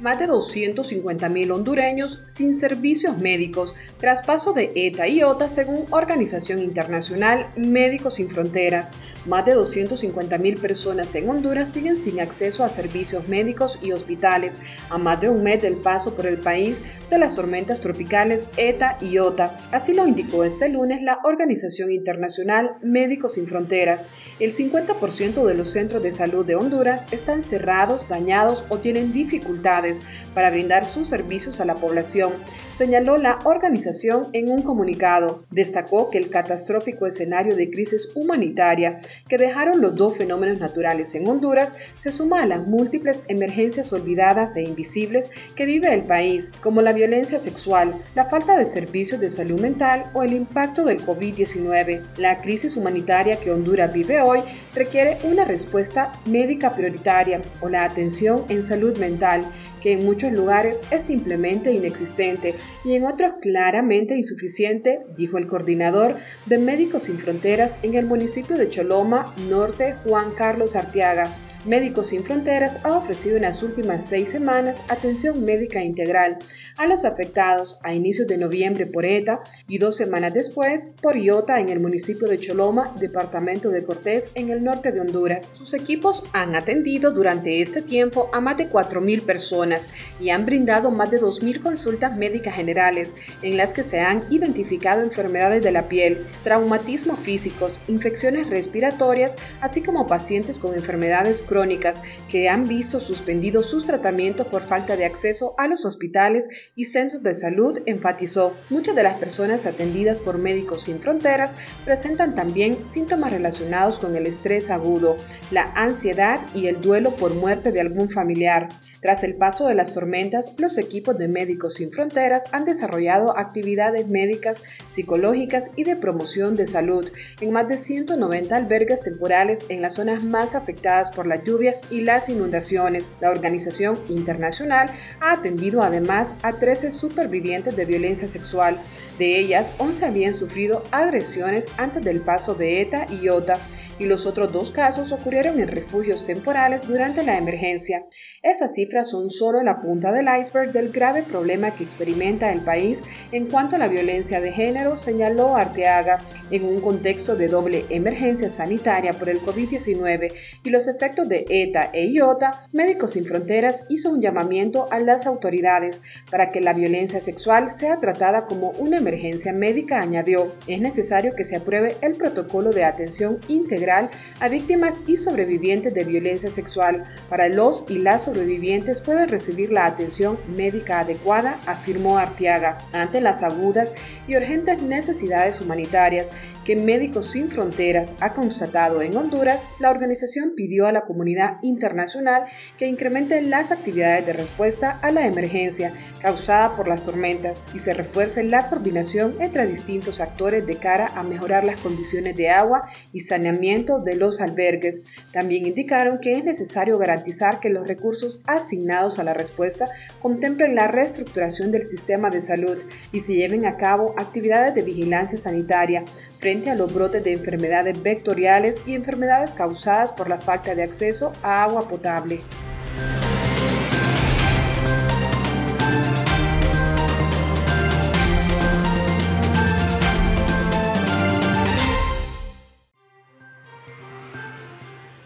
Más 0.00 0.18
de 0.18 0.26
250.000 0.26 1.52
hondureños 1.52 2.22
sin 2.26 2.54
servicios 2.54 3.18
médicos 3.18 3.74
tras 3.98 4.22
paso 4.22 4.52
de 4.52 4.72
ETA 4.74 5.06
y 5.08 5.22
OTA 5.22 5.48
según 5.48 5.84
Organización 5.90 6.60
Internacional 6.60 7.52
Médicos 7.56 8.14
Sin 8.14 8.30
Fronteras. 8.30 8.92
Más 9.26 9.44
de 9.44 9.54
250.000 9.54 10.58
personas 10.58 11.14
en 11.14 11.28
Honduras 11.28 11.72
siguen 11.72 11.98
sin 11.98 12.20
acceso 12.20 12.64
a 12.64 12.70
servicios 12.70 13.28
médicos 13.28 13.78
y 13.82 13.92
hospitales 13.92 14.58
a 14.88 14.96
más 14.96 15.20
de 15.20 15.28
un 15.28 15.42
mes 15.42 15.60
del 15.60 15.76
paso 15.76 16.16
por 16.16 16.26
el 16.26 16.38
país 16.38 16.80
de 17.10 17.18
las 17.18 17.36
tormentas 17.36 17.80
tropicales 17.80 18.48
ETA 18.56 18.96
y 19.02 19.18
OTA. 19.18 19.56
Así 19.70 19.92
lo 19.92 20.06
indicó 20.06 20.44
este 20.44 20.68
lunes 20.68 21.02
la 21.02 21.18
Organización 21.24 21.92
Internacional 21.92 22.76
Médicos 22.82 23.34
Sin 23.34 23.46
Fronteras. 23.46 24.08
El 24.38 24.52
50% 24.52 25.44
de 25.44 25.54
los 25.54 25.70
centros 25.70 26.02
de 26.02 26.12
salud 26.12 26.46
de 26.46 26.54
Honduras 26.54 27.04
están 27.10 27.42
cerrados, 27.42 28.08
dañados 28.08 28.64
o 28.70 28.78
tienen 28.78 29.12
dificultades 29.12 29.89
para 30.34 30.50
brindar 30.50 30.86
sus 30.86 31.08
servicios 31.08 31.60
a 31.60 31.64
la 31.64 31.74
población, 31.74 32.32
señaló 32.72 33.16
la 33.16 33.38
organización 33.44 34.28
en 34.32 34.50
un 34.50 34.62
comunicado. 34.62 35.44
Destacó 35.50 36.10
que 36.10 36.18
el 36.18 36.30
catastrófico 36.30 37.06
escenario 37.06 37.56
de 37.56 37.70
crisis 37.70 38.10
humanitaria 38.14 39.00
que 39.28 39.38
dejaron 39.38 39.80
los 39.80 39.94
dos 39.94 40.16
fenómenos 40.16 40.60
naturales 40.60 41.14
en 41.14 41.28
Honduras 41.28 41.74
se 41.98 42.12
suma 42.12 42.42
a 42.42 42.46
las 42.46 42.66
múltiples 42.66 43.24
emergencias 43.28 43.92
olvidadas 43.92 44.56
e 44.56 44.62
invisibles 44.62 45.30
que 45.54 45.66
vive 45.66 45.92
el 45.92 46.04
país, 46.04 46.52
como 46.62 46.82
la 46.82 46.92
violencia 46.92 47.38
sexual, 47.38 47.94
la 48.14 48.26
falta 48.26 48.56
de 48.56 48.64
servicios 48.64 49.20
de 49.20 49.30
salud 49.30 49.60
mental 49.60 50.04
o 50.14 50.22
el 50.22 50.32
impacto 50.32 50.84
del 50.84 51.04
COVID-19. 51.04 52.02
La 52.16 52.40
crisis 52.40 52.76
humanitaria 52.76 53.40
que 53.40 53.50
Honduras 53.50 53.92
vive 53.92 54.20
hoy 54.20 54.40
requiere 54.74 55.18
una 55.24 55.44
respuesta 55.44 56.12
médica 56.26 56.74
prioritaria 56.74 57.40
o 57.60 57.68
la 57.68 57.84
atención 57.84 58.44
en 58.48 58.62
salud 58.62 58.96
mental 58.98 59.44
que 59.80 59.92
en 59.92 60.04
muchos 60.04 60.32
lugares 60.32 60.82
es 60.90 61.04
simplemente 61.04 61.72
inexistente 61.72 62.54
y 62.84 62.94
en 62.94 63.06
otros 63.06 63.32
claramente 63.40 64.14
insuficiente, 64.14 65.00
dijo 65.16 65.38
el 65.38 65.46
coordinador 65.46 66.16
de 66.46 66.58
Médicos 66.58 67.04
Sin 67.04 67.18
Fronteras 67.18 67.78
en 67.82 67.94
el 67.94 68.06
municipio 68.06 68.56
de 68.56 68.68
Choloma, 68.68 69.34
Norte, 69.48 69.94
Juan 70.04 70.32
Carlos 70.32 70.76
Arteaga. 70.76 71.34
Médicos 71.66 72.08
Sin 72.08 72.24
Fronteras 72.24 72.80
ha 72.84 72.96
ofrecido 72.96 73.36
en 73.36 73.42
las 73.42 73.62
últimas 73.62 74.06
seis 74.06 74.30
semanas 74.30 74.82
atención 74.88 75.44
médica 75.44 75.82
integral 75.82 76.38
a 76.78 76.86
los 76.86 77.04
afectados 77.04 77.78
a 77.82 77.92
inicios 77.92 78.26
de 78.26 78.38
noviembre 78.38 78.86
por 78.86 79.04
ETA 79.04 79.40
y 79.68 79.76
dos 79.76 79.98
semanas 79.98 80.32
después 80.32 80.88
por 81.02 81.18
IOTA 81.18 81.60
en 81.60 81.68
el 81.68 81.78
municipio 81.78 82.28
de 82.28 82.38
Choloma, 82.38 82.94
departamento 82.98 83.68
de 83.68 83.84
Cortés, 83.84 84.30
en 84.36 84.48
el 84.48 84.64
norte 84.64 84.90
de 84.90 85.00
Honduras. 85.00 85.50
Sus 85.52 85.74
equipos 85.74 86.22
han 86.32 86.56
atendido 86.56 87.10
durante 87.10 87.60
este 87.60 87.82
tiempo 87.82 88.30
a 88.32 88.40
más 88.40 88.56
de 88.56 88.70
4.000 88.70 89.20
personas 89.20 89.90
y 90.18 90.30
han 90.30 90.46
brindado 90.46 90.90
más 90.90 91.10
de 91.10 91.20
2.000 91.20 91.60
consultas 91.60 92.16
médicas 92.16 92.54
generales 92.54 93.12
en 93.42 93.58
las 93.58 93.74
que 93.74 93.82
se 93.82 94.00
han 94.00 94.22
identificado 94.30 95.02
enfermedades 95.02 95.62
de 95.62 95.72
la 95.72 95.88
piel, 95.88 96.24
traumatismos 96.42 97.18
físicos, 97.18 97.82
infecciones 97.86 98.48
respiratorias, 98.48 99.36
así 99.60 99.82
como 99.82 100.06
pacientes 100.06 100.58
con 100.58 100.74
enfermedades 100.74 101.42
crónicas 101.50 102.00
que 102.28 102.48
han 102.48 102.64
visto 102.68 103.00
suspendidos 103.00 103.66
sus 103.66 103.84
tratamientos 103.84 104.46
por 104.46 104.62
falta 104.62 104.96
de 104.96 105.04
acceso 105.04 105.56
a 105.58 105.66
los 105.66 105.84
hospitales 105.84 106.48
y 106.76 106.84
centros 106.84 107.24
de 107.24 107.34
salud, 107.34 107.80
enfatizó. 107.86 108.54
Muchas 108.70 108.94
de 108.94 109.02
las 109.02 109.16
personas 109.16 109.66
atendidas 109.66 110.20
por 110.20 110.38
Médicos 110.38 110.82
Sin 110.82 111.00
Fronteras 111.00 111.56
presentan 111.84 112.36
también 112.36 112.86
síntomas 112.86 113.32
relacionados 113.32 113.98
con 113.98 114.14
el 114.14 114.26
estrés 114.26 114.70
agudo, 114.70 115.16
la 115.50 115.72
ansiedad 115.74 116.40
y 116.54 116.68
el 116.68 116.80
duelo 116.80 117.16
por 117.16 117.34
muerte 117.34 117.72
de 117.72 117.80
algún 117.80 118.10
familiar. 118.10 118.68
Tras 119.00 119.24
el 119.24 119.34
paso 119.34 119.66
de 119.66 119.74
las 119.74 119.92
tormentas, 119.92 120.52
los 120.58 120.76
equipos 120.76 121.16
de 121.16 121.26
Médicos 121.26 121.74
Sin 121.74 121.90
Fronteras 121.90 122.44
han 122.52 122.66
desarrollado 122.66 123.36
actividades 123.36 124.06
médicas, 124.06 124.62
psicológicas 124.88 125.70
y 125.74 125.84
de 125.84 125.96
promoción 125.96 126.54
de 126.54 126.66
salud 126.66 127.10
en 127.40 127.50
más 127.50 127.66
de 127.66 127.78
190 127.78 128.54
albergues 128.54 129.02
temporales 129.02 129.64
en 129.70 129.80
las 129.80 129.94
zonas 129.94 130.22
más 130.22 130.54
afectadas 130.54 131.10
por 131.10 131.26
lluvias 131.44 131.80
y 131.90 132.02
las 132.02 132.28
inundaciones. 132.28 133.12
La 133.20 133.30
organización 133.30 133.98
internacional 134.08 134.90
ha 135.20 135.32
atendido 135.32 135.82
además 135.82 136.34
a 136.42 136.52
13 136.52 136.92
supervivientes 136.92 137.76
de 137.76 137.84
violencia 137.84 138.28
sexual. 138.28 138.80
De 139.18 139.38
ellas, 139.38 139.72
11 139.78 140.06
habían 140.06 140.34
sufrido 140.34 140.82
agresiones 140.90 141.68
antes 141.76 142.02
del 142.04 142.20
paso 142.20 142.54
de 142.54 142.80
ETA 142.80 143.06
y 143.22 143.28
OTA 143.28 143.58
y 144.00 144.06
los 144.06 144.24
otros 144.24 144.50
dos 144.50 144.70
casos 144.70 145.12
ocurrieron 145.12 145.60
en 145.60 145.68
refugios 145.68 146.24
temporales 146.24 146.88
durante 146.88 147.22
la 147.22 147.36
emergencia. 147.36 148.06
Esas 148.42 148.74
cifras 148.74 149.10
son 149.10 149.30
solo 149.30 149.62
la 149.62 149.82
punta 149.82 150.10
del 150.10 150.26
iceberg 150.40 150.72
del 150.72 150.90
grave 150.90 151.22
problema 151.22 151.70
que 151.72 151.84
experimenta 151.84 152.50
el 152.50 152.62
país 152.62 153.04
en 153.30 153.48
cuanto 153.50 153.76
a 153.76 153.78
la 153.78 153.88
violencia 153.88 154.40
de 154.40 154.52
género, 154.52 154.96
señaló 154.96 155.54
Arteaga, 155.54 156.18
en 156.50 156.64
un 156.64 156.80
contexto 156.80 157.36
de 157.36 157.48
doble 157.48 157.84
emergencia 157.90 158.48
sanitaria 158.48 159.12
por 159.12 159.28
el 159.28 159.42
COVID-19 159.42 160.32
y 160.64 160.70
los 160.70 160.88
efectos 160.88 161.28
de 161.28 161.44
ETA 161.50 161.90
e 161.92 162.06
IOTA, 162.06 162.66
Médicos 162.72 163.12
Sin 163.12 163.26
Fronteras 163.26 163.84
hizo 163.90 164.10
un 164.10 164.22
llamamiento 164.22 164.88
a 164.90 164.98
las 164.98 165.26
autoridades 165.26 166.00
para 166.30 166.52
que 166.52 166.62
la 166.62 166.72
violencia 166.72 167.20
sexual 167.20 167.70
sea 167.70 168.00
tratada 168.00 168.46
como 168.46 168.70
una 168.78 168.96
emergencia 168.96 169.52
médica, 169.52 170.00
añadió. 170.00 170.54
Es 170.66 170.80
necesario 170.80 171.32
que 171.36 171.44
se 171.44 171.56
apruebe 171.56 171.96
el 172.00 172.14
protocolo 172.14 172.70
de 172.70 172.84
atención 172.84 173.38
integral 173.48 173.89
a 173.90 174.48
víctimas 174.48 174.94
y 175.06 175.16
sobrevivientes 175.16 175.92
de 175.92 176.04
violencia 176.04 176.50
sexual. 176.50 177.04
Para 177.28 177.48
los 177.48 177.84
y 177.88 177.98
las 177.98 178.24
sobrevivientes 178.24 179.00
pueden 179.00 179.28
recibir 179.28 179.72
la 179.72 179.86
atención 179.86 180.38
médica 180.56 181.00
adecuada, 181.00 181.58
afirmó 181.66 182.18
Artiaga, 182.18 182.78
ante 182.92 183.20
las 183.20 183.42
agudas 183.42 183.94
y 184.28 184.36
urgentes 184.36 184.80
necesidades 184.82 185.60
humanitarias 185.60 186.30
que 186.64 186.76
Médicos 186.76 187.26
Sin 187.26 187.48
Fronteras 187.48 188.14
ha 188.20 188.34
constatado 188.34 189.02
en 189.02 189.16
Honduras, 189.16 189.66
la 189.78 189.90
organización 189.90 190.54
pidió 190.56 190.86
a 190.86 190.92
la 190.92 191.02
comunidad 191.02 191.58
internacional 191.62 192.44
que 192.78 192.86
incremente 192.86 193.40
las 193.40 193.70
actividades 193.70 194.26
de 194.26 194.32
respuesta 194.32 194.98
a 195.02 195.10
la 195.10 195.26
emergencia 195.26 195.92
causada 196.20 196.72
por 196.72 196.86
las 196.88 197.02
tormentas 197.02 197.64
y 197.74 197.78
se 197.78 197.94
refuerce 197.94 198.42
la 198.44 198.68
coordinación 198.68 199.36
entre 199.40 199.66
distintos 199.66 200.20
actores 200.20 200.66
de 200.66 200.76
cara 200.76 201.12
a 201.14 201.22
mejorar 201.22 201.64
las 201.64 201.80
condiciones 201.80 202.36
de 202.36 202.50
agua 202.50 202.84
y 203.12 203.20
saneamiento 203.20 203.98
de 203.98 204.16
los 204.16 204.40
albergues. 204.40 205.02
También 205.32 205.66
indicaron 205.66 206.18
que 206.20 206.34
es 206.34 206.44
necesario 206.44 206.98
garantizar 206.98 207.60
que 207.60 207.70
los 207.70 207.86
recursos 207.86 208.42
asignados 208.46 209.18
a 209.18 209.24
la 209.24 209.34
respuesta 209.34 209.88
contemplen 210.20 210.74
la 210.74 210.88
reestructuración 210.88 211.72
del 211.72 211.84
sistema 211.84 212.30
de 212.30 212.40
salud 212.40 212.78
y 213.12 213.20
se 213.20 213.34
lleven 213.34 213.66
a 213.66 213.76
cabo 213.76 214.14
actividades 214.18 214.74
de 214.74 214.82
vigilancia 214.82 215.38
sanitaria 215.38 216.04
frente 216.40 216.70
a 216.70 216.74
los 216.74 216.92
brotes 216.92 217.22
de 217.22 217.32
enfermedades 217.32 218.02
vectoriales 218.02 218.82
y 218.86 218.94
enfermedades 218.94 219.52
causadas 219.52 220.12
por 220.12 220.28
la 220.28 220.38
falta 220.38 220.74
de 220.74 220.82
acceso 220.82 221.32
a 221.42 221.62
agua 221.62 221.86
potable. 221.86 222.40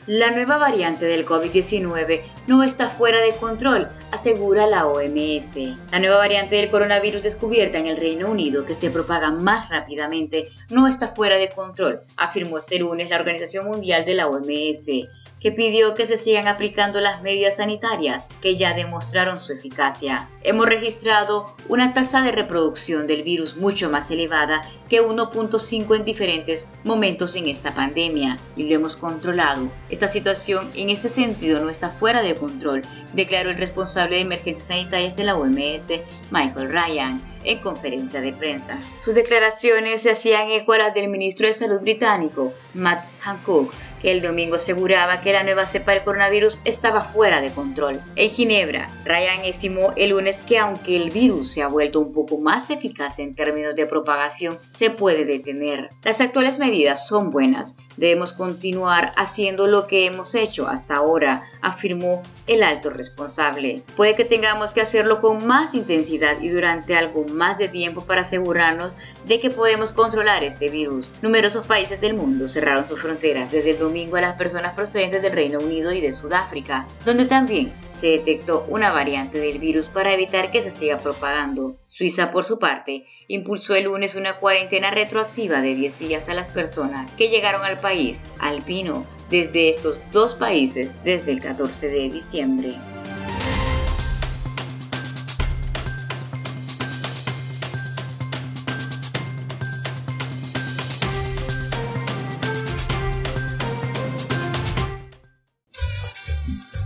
La 0.06 0.30
nueva 0.30 0.58
variante 0.58 1.06
del 1.06 1.24
COVID-19 1.24 2.20
no 2.46 2.62
está 2.62 2.90
fuera 2.90 3.22
de 3.22 3.34
control, 3.36 3.88
asegura 4.10 4.66
la 4.66 4.86
OMS. 4.86 5.56
La 5.90 5.98
nueva 5.98 6.18
variante 6.18 6.56
del 6.56 6.68
coronavirus 6.68 7.22
descubierta 7.22 7.78
en 7.78 7.86
el 7.86 7.96
Reino 7.96 8.30
Unido, 8.30 8.66
que 8.66 8.74
se 8.74 8.90
propaga 8.90 9.30
más 9.30 9.70
rápidamente, 9.70 10.48
no 10.68 10.88
está 10.88 11.14
fuera 11.14 11.36
de 11.36 11.48
control, 11.48 12.02
afirmó 12.18 12.58
este 12.58 12.78
lunes 12.78 13.08
la 13.08 13.16
Organización 13.16 13.64
Mundial 13.64 14.04
de 14.04 14.14
la 14.14 14.28
OMS 14.28 15.08
que 15.44 15.52
pidió 15.52 15.92
que 15.92 16.06
se 16.06 16.16
sigan 16.16 16.48
aplicando 16.48 17.02
las 17.02 17.20
medidas 17.20 17.56
sanitarias 17.56 18.26
que 18.40 18.56
ya 18.56 18.72
demostraron 18.72 19.36
su 19.36 19.52
eficacia. 19.52 20.30
Hemos 20.42 20.64
registrado 20.64 21.54
una 21.68 21.92
tasa 21.92 22.22
de 22.22 22.32
reproducción 22.32 23.06
del 23.06 23.24
virus 23.24 23.54
mucho 23.54 23.90
más 23.90 24.10
elevada 24.10 24.62
que 24.88 25.02
1.5 25.02 25.96
en 25.96 26.04
diferentes 26.06 26.66
momentos 26.82 27.36
en 27.36 27.48
esta 27.48 27.74
pandemia 27.74 28.38
y 28.56 28.62
lo 28.62 28.74
hemos 28.74 28.96
controlado. 28.96 29.68
Esta 29.90 30.10
situación 30.10 30.70
en 30.74 30.88
este 30.88 31.10
sentido 31.10 31.60
no 31.60 31.68
está 31.68 31.90
fuera 31.90 32.22
de 32.22 32.36
control, 32.36 32.80
declaró 33.12 33.50
el 33.50 33.58
responsable 33.58 34.16
de 34.16 34.22
emergencias 34.22 34.68
sanitarias 34.68 35.14
de 35.14 35.24
la 35.24 35.36
OMS, 35.36 36.00
Michael 36.30 36.72
Ryan 36.72 37.34
en 37.44 37.58
conferencia 37.58 38.20
de 38.20 38.32
prensa. 38.32 38.78
Sus 39.04 39.14
declaraciones 39.14 40.02
se 40.02 40.10
hacían 40.10 40.50
eco 40.50 40.72
a 40.72 40.78
las 40.78 40.94
del 40.94 41.08
ministro 41.08 41.46
de 41.46 41.54
Salud 41.54 41.80
británico, 41.80 42.52
Matt 42.72 43.04
Hancock, 43.20 43.72
el 44.04 44.20
domingo 44.20 44.56
aseguraba 44.56 45.20
que 45.20 45.32
la 45.32 45.42
nueva 45.42 45.66
cepa 45.66 45.92
del 45.92 46.04
coronavirus 46.04 46.60
estaba 46.64 47.00
fuera 47.00 47.40
de 47.40 47.50
control. 47.50 48.00
En 48.16 48.30
Ginebra, 48.30 48.86
Ryan 49.04 49.44
estimó 49.44 49.92
el 49.96 50.10
lunes 50.10 50.36
que 50.46 50.58
aunque 50.58 50.96
el 50.96 51.10
virus 51.10 51.52
se 51.52 51.62
ha 51.62 51.68
vuelto 51.68 52.00
un 52.00 52.12
poco 52.12 52.38
más 52.38 52.70
eficaz 52.70 53.18
en 53.18 53.34
términos 53.34 53.74
de 53.74 53.86
propagación, 53.86 54.58
se 54.78 54.90
puede 54.90 55.24
detener. 55.24 55.90
Las 56.02 56.20
actuales 56.20 56.58
medidas 56.58 57.08
son 57.08 57.30
buenas. 57.30 57.74
Debemos 57.96 58.32
continuar 58.32 59.12
haciendo 59.16 59.66
lo 59.66 59.86
que 59.86 60.06
hemos 60.06 60.34
hecho 60.34 60.68
hasta 60.68 60.94
ahora, 60.94 61.44
afirmó 61.64 62.22
el 62.46 62.62
alto 62.62 62.90
responsable. 62.90 63.82
Puede 63.96 64.14
que 64.14 64.24
tengamos 64.24 64.72
que 64.72 64.82
hacerlo 64.82 65.20
con 65.20 65.46
más 65.46 65.74
intensidad 65.74 66.40
y 66.40 66.48
durante 66.48 66.94
algo 66.94 67.24
más 67.24 67.58
de 67.58 67.68
tiempo 67.68 68.04
para 68.04 68.22
asegurarnos 68.22 68.94
de 69.26 69.40
que 69.40 69.50
podemos 69.50 69.92
controlar 69.92 70.44
este 70.44 70.68
virus. 70.68 71.10
Numerosos 71.22 71.66
países 71.66 72.00
del 72.00 72.14
mundo 72.14 72.48
cerraron 72.48 72.86
sus 72.86 73.00
fronteras 73.00 73.50
desde 73.50 73.70
el 73.70 73.78
domingo 73.78 74.16
a 74.16 74.20
las 74.20 74.36
personas 74.36 74.74
procedentes 74.74 75.22
del 75.22 75.32
Reino 75.32 75.58
Unido 75.58 75.92
y 75.92 76.00
de 76.00 76.12
Sudáfrica, 76.12 76.86
donde 77.04 77.26
también 77.26 77.72
se 78.00 78.08
detectó 78.08 78.66
una 78.68 78.92
variante 78.92 79.38
del 79.38 79.58
virus 79.58 79.86
para 79.86 80.12
evitar 80.12 80.50
que 80.50 80.62
se 80.62 80.72
siga 80.72 80.98
propagando. 80.98 81.76
Suiza, 81.88 82.32
por 82.32 82.44
su 82.44 82.58
parte, 82.58 83.06
impulsó 83.28 83.74
el 83.74 83.84
lunes 83.84 84.14
una 84.14 84.38
cuarentena 84.40 84.90
retroactiva 84.90 85.62
de 85.62 85.74
10 85.74 85.98
días 85.98 86.28
a 86.28 86.34
las 86.34 86.50
personas 86.50 87.10
que 87.12 87.28
llegaron 87.28 87.64
al 87.64 87.78
país 87.78 88.18
alpino 88.40 89.06
desde 89.34 89.70
estos 89.70 89.98
dos 90.12 90.34
países 90.34 90.90
desde 91.02 91.32
el 91.32 91.40
14 91.40 91.88
de 91.88 92.08
diciembre. 92.08 92.78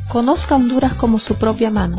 Conozca 0.08 0.56
Honduras 0.56 0.94
como 0.94 1.18
su 1.18 1.38
propia 1.38 1.70
mano. 1.70 1.98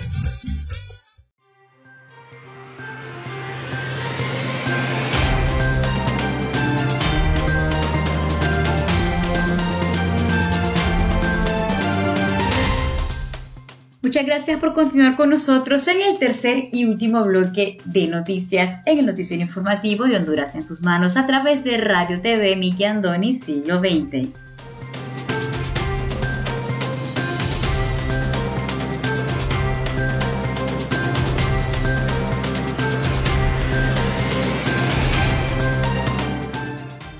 Muchas 14.03 14.25
gracias 14.25 14.59
por 14.59 14.73
continuar 14.73 15.15
con 15.15 15.29
nosotros 15.29 15.87
en 15.87 16.01
el 16.01 16.17
tercer 16.17 16.69
y 16.71 16.85
último 16.85 17.23
bloque 17.23 17.77
de 17.85 18.07
noticias 18.07 18.79
en 18.87 18.97
el 18.97 19.05
noticiero 19.05 19.43
informativo 19.43 20.05
de 20.05 20.15
Honduras 20.15 20.55
en 20.55 20.65
sus 20.65 20.81
manos 20.81 21.17
a 21.17 21.27
través 21.27 21.63
de 21.63 21.77
Radio 21.77 22.19
TV 22.19 22.55
Miki 22.55 22.83
Andoni 22.83 23.35
Siglo 23.35 23.77
XX. 23.77 24.29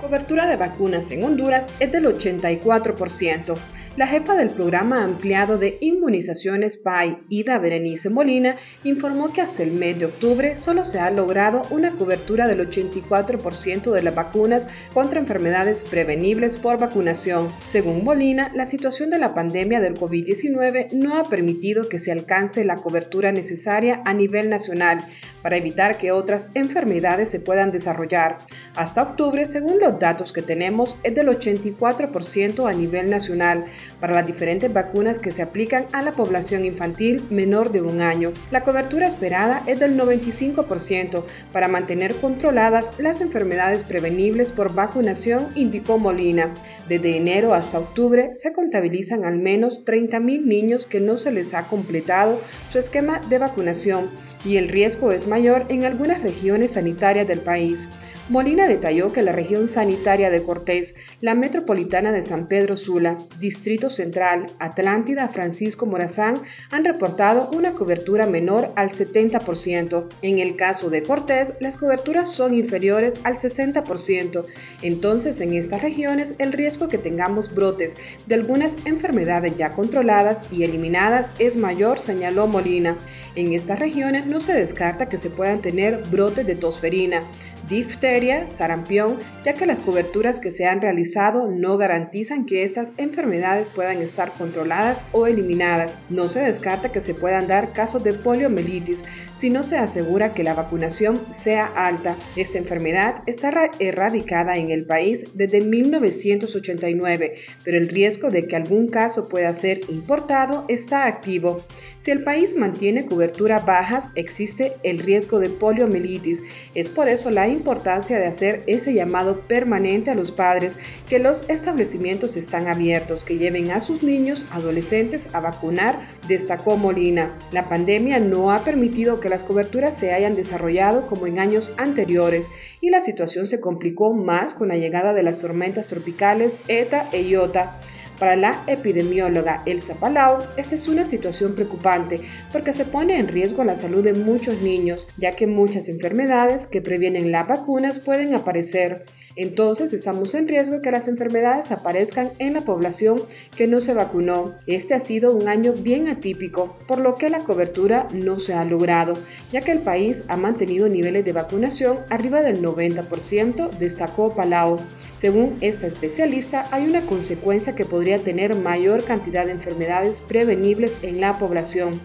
Cobertura 0.02 0.48
de 0.48 0.56
vacunas 0.56 1.12
en 1.12 1.24
Honduras 1.24 1.72
es 1.80 1.92
del 1.92 2.06
84%. 2.06 3.81
La 3.98 4.08
jefa 4.08 4.36
del 4.36 4.52
programa 4.52 5.04
ampliado 5.04 5.58
de 5.58 5.78
inmunizaciones 5.82 6.78
PAI, 6.78 7.18
Ida 7.28 7.58
Berenice 7.58 8.10
Molina, 8.10 8.56
informó 8.86 9.34
que 9.34 9.42
hasta 9.42 9.64
el 9.64 9.74
mes 9.74 10.00
de 10.00 10.06
octubre 10.06 10.56
solo 10.56 10.86
se 10.86 11.02
ha 11.02 11.12
logrado 11.12 11.64
una 11.72 11.92
cobertura 11.92 12.48
del 12.48 12.70
84% 12.70 13.92
de 13.92 14.02
las 14.02 14.16
vacunas 14.16 14.70
contra 14.94 15.20
enfermedades 15.20 15.84
prevenibles 15.84 16.56
por 16.56 16.80
vacunación. 16.80 17.50
Según 17.66 18.06
Molina, 18.06 18.50
la 18.56 18.66
situación 18.66 19.10
de 19.10 19.20
la 19.20 19.34
pandemia 19.34 19.82
del 19.82 20.00
COVID-19 20.00 20.94
no 20.94 21.18
ha 21.18 21.26
permitido 21.26 21.90
que 21.90 22.00
se 22.00 22.14
alcance 22.14 22.64
la 22.64 22.78
cobertura 22.78 23.34
necesaria 23.34 24.02
a 24.06 24.14
nivel 24.14 24.50
nacional 24.50 25.00
para 25.42 25.58
evitar 25.58 25.98
que 25.98 26.14
otras 26.14 26.50
enfermedades 26.54 27.30
se 27.30 27.42
puedan 27.42 27.72
desarrollar. 27.72 28.38
Hasta 28.78 29.02
octubre, 29.02 29.46
según 29.46 29.82
los 29.82 30.00
datos 30.00 30.32
que 30.32 30.42
tenemos, 30.42 30.96
es 31.04 31.14
del 31.14 31.28
84% 31.28 32.70
a 32.70 32.74
nivel 32.74 33.10
nacional 33.10 33.66
para 34.00 34.14
las 34.14 34.28
diferentes 34.28 34.72
vacunas 34.72 35.20
que 35.20 35.32
se 35.32 35.42
aplican 35.42 35.86
a 35.94 36.02
la 36.02 36.12
población 36.12 36.66
infantil 36.66 37.24
menor 37.30 37.72
de 37.72 37.82
un 37.82 38.02
año. 38.02 38.32
La 38.52 38.64
cobertura 38.64 39.08
esperada 39.08 39.64
es 39.68 39.80
del 39.80 39.98
95% 39.98 41.24
para 41.52 41.68
mantener 41.68 42.16
controladas 42.16 42.92
las 43.00 43.22
enfermedades 43.22 43.84
prevenibles 43.84 44.52
por 44.52 44.74
vacunación, 44.74 45.48
indicó 45.56 45.98
Molina. 45.98 46.50
Desde 46.90 47.16
enero 47.16 47.54
hasta 47.54 47.80
octubre 47.80 48.32
se 48.34 48.54
contabilizan 48.54 49.24
al 49.24 49.38
menos 49.38 49.86
30.000 49.86 50.44
niños 50.44 50.88
que 50.88 51.00
no 51.00 51.18
se 51.18 51.32
les 51.32 51.54
ha 51.54 51.68
completado 51.68 52.42
su 52.72 52.80
esquema 52.80 53.22
de 53.30 53.38
vacunación 53.38 54.10
y 54.44 54.58
el 54.58 54.70
riesgo 54.70 55.12
es 55.12 55.28
mayor 55.28 55.66
en 55.70 55.86
algunas 55.86 56.22
regiones 56.22 56.72
sanitarias 56.72 57.28
del 57.28 57.40
país. 57.40 57.90
Molina 58.32 58.66
detalló 58.66 59.12
que 59.12 59.24
la 59.24 59.34
región 59.34 59.68
sanitaria 59.68 60.30
de 60.30 60.42
Cortés, 60.42 60.96
la 61.20 61.36
metropolitana 61.36 62.14
de 62.14 62.22
San 62.22 62.48
Pedro 62.48 62.78
Sula, 62.78 63.18
Distrito 63.42 63.90
Central, 63.90 64.46
Atlántida, 64.58 65.28
Francisco 65.28 65.86
Morazán 65.86 66.42
han 66.72 66.86
reportado 66.86 67.50
una 67.54 67.74
cobertura 67.74 68.28
menor 68.28 68.72
al 68.78 68.90
70%. 68.90 70.06
En 70.22 70.40
el 70.40 70.56
caso 70.56 70.90
de 70.90 71.04
Cortés, 71.04 71.52
las 71.60 71.76
coberturas 71.76 72.32
son 72.32 72.56
inferiores 72.56 73.16
al 73.26 73.36
60%. 73.36 74.46
Entonces, 74.82 75.42
en 75.42 75.52
estas 75.52 75.82
regiones, 75.82 76.36
el 76.38 76.54
riesgo 76.54 76.88
que 76.88 76.98
tengamos 76.98 77.54
brotes 77.54 77.98
de 78.28 78.36
algunas 78.36 78.78
enfermedades 78.86 79.58
ya 79.58 79.72
controladas 79.72 80.46
y 80.54 80.64
eliminadas 80.64 81.34
es 81.38 81.58
mayor, 81.58 82.00
señaló 82.00 82.48
Molina. 82.48 82.96
En 83.36 83.52
estas 83.52 83.80
regiones 83.80 84.26
no 84.26 84.40
se 84.40 84.54
descarta 84.54 85.10
que 85.10 85.18
se 85.18 85.30
puedan 85.30 85.62
tener 85.62 86.02
brotes 86.10 86.48
de 86.48 86.56
tosferina 86.56 87.24
difteria, 87.72 88.50
sarampión, 88.50 89.18
ya 89.44 89.54
que 89.54 89.66
las 89.66 89.82
coberturas 89.82 90.40
que 90.40 90.52
se 90.52 90.68
han 90.68 90.82
realizado 90.82 91.50
no 91.50 91.78
garantizan 91.78 92.46
que 92.46 92.64
estas 92.64 92.94
enfermedades 92.98 93.70
puedan 93.70 94.02
estar 94.02 94.34
controladas 94.34 95.04
o 95.14 95.26
eliminadas. 95.26 96.00
No 96.10 96.28
se 96.28 96.42
descarta 96.42 96.92
que 96.92 97.02
se 97.02 97.16
puedan 97.16 97.48
dar 97.48 97.72
casos 97.72 98.04
de 98.04 98.14
poliomielitis 98.14 99.06
si 99.34 99.50
no 99.50 99.64
se 99.64 99.78
asegura 99.78 100.34
que 100.34 100.44
la 100.44 100.54
vacunación 100.54 101.22
sea 101.32 101.66
alta. 101.66 102.16
Esta 102.36 102.58
enfermedad 102.58 103.24
está 103.26 103.72
erradicada 103.80 104.58
en 104.58 104.70
el 104.70 104.86
país 104.86 105.26
desde 105.34 105.62
1989, 105.62 107.36
pero 107.64 107.78
el 107.78 107.88
riesgo 107.88 108.30
de 108.30 108.48
que 108.48 108.58
algún 108.58 108.90
caso 108.90 109.30
pueda 109.30 109.54
ser 109.54 109.82
importado 109.90 110.66
está 110.68 111.06
activo. 111.06 111.62
Si 112.00 112.12
el 112.12 112.24
país 112.24 112.56
mantiene 112.58 113.06
cobertura 113.06 113.60
bajas, 113.60 114.12
existe 114.16 114.74
el 114.84 115.00
riesgo 115.00 115.40
de 115.40 115.50
poliomielitis. 115.50 116.44
Es 116.76 116.90
por 116.90 117.08
eso 117.08 117.30
la 117.30 117.48
importancia 117.62 118.18
de 118.18 118.26
hacer 118.26 118.64
ese 118.66 118.96
llamado 118.96 119.42
permanente 119.42 120.10
a 120.10 120.16
los 120.16 120.32
padres 120.32 120.80
que 121.08 121.20
los 121.20 121.48
establecimientos 121.48 122.36
están 122.36 122.68
abiertos, 122.68 123.24
que 123.24 123.38
lleven 123.38 123.70
a 123.70 123.80
sus 123.80 124.02
niños, 124.02 124.48
adolescentes 124.52 125.30
a 125.36 125.42
vacunar, 125.42 126.00
destacó 126.28 126.76
Molina. 126.76 127.38
La 127.52 127.70
pandemia 127.70 128.20
no 128.20 128.52
ha 128.52 128.64
permitido 128.64 129.20
que 129.20 129.30
las 129.30 129.44
coberturas 129.44 129.96
se 129.96 130.12
hayan 130.12 130.34
desarrollado 130.34 131.06
como 131.08 131.28
en 131.28 131.38
años 131.38 131.72
anteriores 131.78 132.50
y 132.82 132.90
la 132.90 133.00
situación 133.00 133.48
se 133.48 133.60
complicó 133.60 134.12
más 134.12 134.56
con 134.56 134.70
la 134.70 134.78
llegada 134.78 135.14
de 135.14 135.22
las 135.22 135.38
tormentas 135.38 135.86
tropicales 135.88 136.60
ETA 136.68 137.08
e 137.12 137.22
IOTA. 137.22 137.80
Para 138.22 138.36
la 138.36 138.64
epidemióloga 138.68 139.64
Elsa 139.66 139.96
Palau, 139.96 140.44
esta 140.56 140.76
es 140.76 140.88
una 140.88 141.10
situación 141.10 141.56
preocupante 141.56 142.22
porque 142.52 142.72
se 142.72 142.86
pone 142.86 143.18
en 143.18 143.28
riesgo 143.28 143.64
la 143.64 143.76
salud 143.76 144.04
de 144.04 144.14
muchos 144.14 144.62
niños, 144.62 145.08
ya 145.18 145.32
que 145.32 145.48
muchas 145.48 145.90
enfermedades 145.90 146.68
que 146.68 146.84
previenen 146.84 147.32
las 147.32 147.48
vacunas 147.48 147.98
pueden 147.98 148.36
aparecer. 148.36 149.06
Entonces 149.36 149.92
estamos 149.92 150.36
en 150.36 150.48
riesgo 150.48 150.84
que 150.84 150.92
las 150.92 151.08
enfermedades 151.08 151.72
aparezcan 151.72 152.30
en 152.38 152.54
la 152.54 152.62
población 152.62 153.24
que 153.58 153.66
no 153.66 153.82
se 153.82 153.96
vacunó. 153.96 154.54
Este 154.68 154.94
ha 154.94 155.00
sido 155.00 155.36
un 155.36 155.48
año 155.48 155.74
bien 155.74 156.08
atípico, 156.08 156.78
por 156.88 157.00
lo 157.00 157.16
que 157.16 157.30
la 157.30 157.40
cobertura 157.40 158.08
no 158.14 158.40
se 158.40 158.54
ha 158.54 158.64
logrado, 158.66 159.14
ya 159.52 159.62
que 159.62 159.72
el 159.72 159.80
país 159.80 160.26
ha 160.28 160.38
mantenido 160.38 160.88
niveles 160.90 161.26
de 161.26 161.34
vacunación 161.34 161.98
arriba 162.12 162.44
del 162.44 162.62
90%, 162.62 163.72
destacó 163.80 164.36
Palau. 164.36 164.78
Según 165.16 165.58
esta 165.62 165.88
especialista, 165.88 166.68
hay 166.72 166.86
una 166.86 167.02
consecuencia 167.02 167.76
que 167.76 167.86
podría 167.86 168.20
tener 168.20 168.56
mayor 168.56 169.04
cantidad 169.04 169.46
de 169.46 169.52
enfermedades 169.52 170.22
prevenibles 170.22 170.98
en 171.02 171.22
la 171.22 171.34
población 171.38 172.00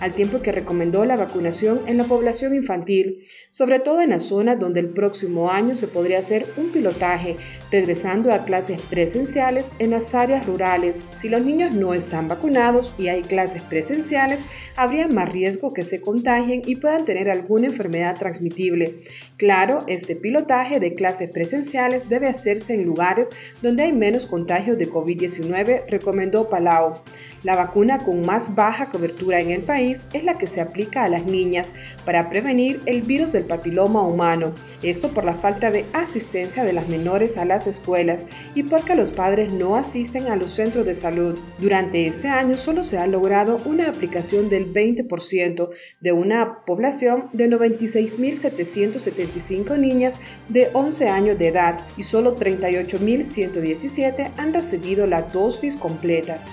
al 0.00 0.12
tiempo 0.12 0.42
que 0.42 0.52
recomendó 0.52 1.04
la 1.04 1.16
vacunación 1.16 1.80
en 1.86 1.98
la 1.98 2.04
población 2.04 2.54
infantil, 2.54 3.26
sobre 3.50 3.78
todo 3.78 4.00
en 4.00 4.10
las 4.10 4.24
zonas 4.24 4.58
donde 4.58 4.80
el 4.80 4.88
próximo 4.88 5.50
año 5.50 5.76
se 5.76 5.88
podría 5.88 6.18
hacer 6.18 6.46
un 6.56 6.70
pilotaje, 6.70 7.36
regresando 7.70 8.32
a 8.32 8.44
clases 8.44 8.80
presenciales 8.82 9.70
en 9.78 9.90
las 9.90 10.14
áreas 10.14 10.46
rurales. 10.46 11.04
Si 11.12 11.28
los 11.28 11.44
niños 11.44 11.74
no 11.74 11.94
están 11.94 12.28
vacunados 12.28 12.94
y 12.98 13.08
hay 13.08 13.22
clases 13.22 13.62
presenciales, 13.62 14.40
habría 14.76 15.06
más 15.08 15.30
riesgo 15.30 15.72
que 15.72 15.82
se 15.82 16.00
contagien 16.00 16.62
y 16.66 16.76
puedan 16.76 17.04
tener 17.04 17.30
alguna 17.30 17.66
enfermedad 17.66 18.18
transmitible. 18.18 19.02
Claro, 19.36 19.84
este 19.86 20.16
pilotaje 20.16 20.80
de 20.80 20.94
clases 20.94 21.30
presenciales 21.30 22.08
debe 22.08 22.28
hacerse 22.28 22.74
en 22.74 22.84
lugares 22.84 23.30
donde 23.62 23.84
hay 23.84 23.92
menos 23.92 24.26
contagios 24.26 24.78
de 24.78 24.90
COVID-19, 24.90 25.86
recomendó 25.88 26.48
Palau. 26.48 26.94
La 27.42 27.56
vacuna 27.56 27.98
con 27.98 28.24
más 28.26 28.54
baja 28.54 28.90
cobertura 28.90 29.40
en 29.40 29.50
el 29.50 29.62
país 29.62 30.04
es 30.12 30.24
la 30.24 30.36
que 30.36 30.46
se 30.46 30.60
aplica 30.60 31.04
a 31.04 31.08
las 31.08 31.24
niñas 31.24 31.72
para 32.04 32.28
prevenir 32.28 32.82
el 32.84 33.00
virus 33.00 33.32
del 33.32 33.44
papiloma 33.44 34.02
humano. 34.02 34.52
Esto 34.82 35.08
por 35.08 35.24
la 35.24 35.32
falta 35.34 35.70
de 35.70 35.86
asistencia 35.94 36.64
de 36.64 36.74
las 36.74 36.88
menores 36.88 37.38
a 37.38 37.46
las 37.46 37.66
escuelas 37.66 38.26
y 38.54 38.64
porque 38.64 38.94
los 38.94 39.10
padres 39.10 39.50
no 39.52 39.76
asisten 39.76 40.26
a 40.26 40.36
los 40.36 40.50
centros 40.50 40.84
de 40.84 40.94
salud. 40.94 41.40
Durante 41.58 42.06
este 42.06 42.28
año 42.28 42.58
solo 42.58 42.84
se 42.84 42.98
ha 42.98 43.06
logrado 43.06 43.56
una 43.64 43.88
aplicación 43.88 44.50
del 44.50 44.70
20% 44.72 45.70
de 46.00 46.12
una 46.12 46.66
población 46.66 47.30
de 47.32 47.48
96.775 47.48 49.78
niñas 49.78 50.20
de 50.48 50.68
11 50.74 51.08
años 51.08 51.38
de 51.38 51.48
edad 51.48 51.80
y 51.96 52.02
solo 52.02 52.36
38.117 52.36 54.32
han 54.36 54.52
recibido 54.52 55.06
las 55.06 55.32
dosis 55.32 55.76
completas. 55.76 56.50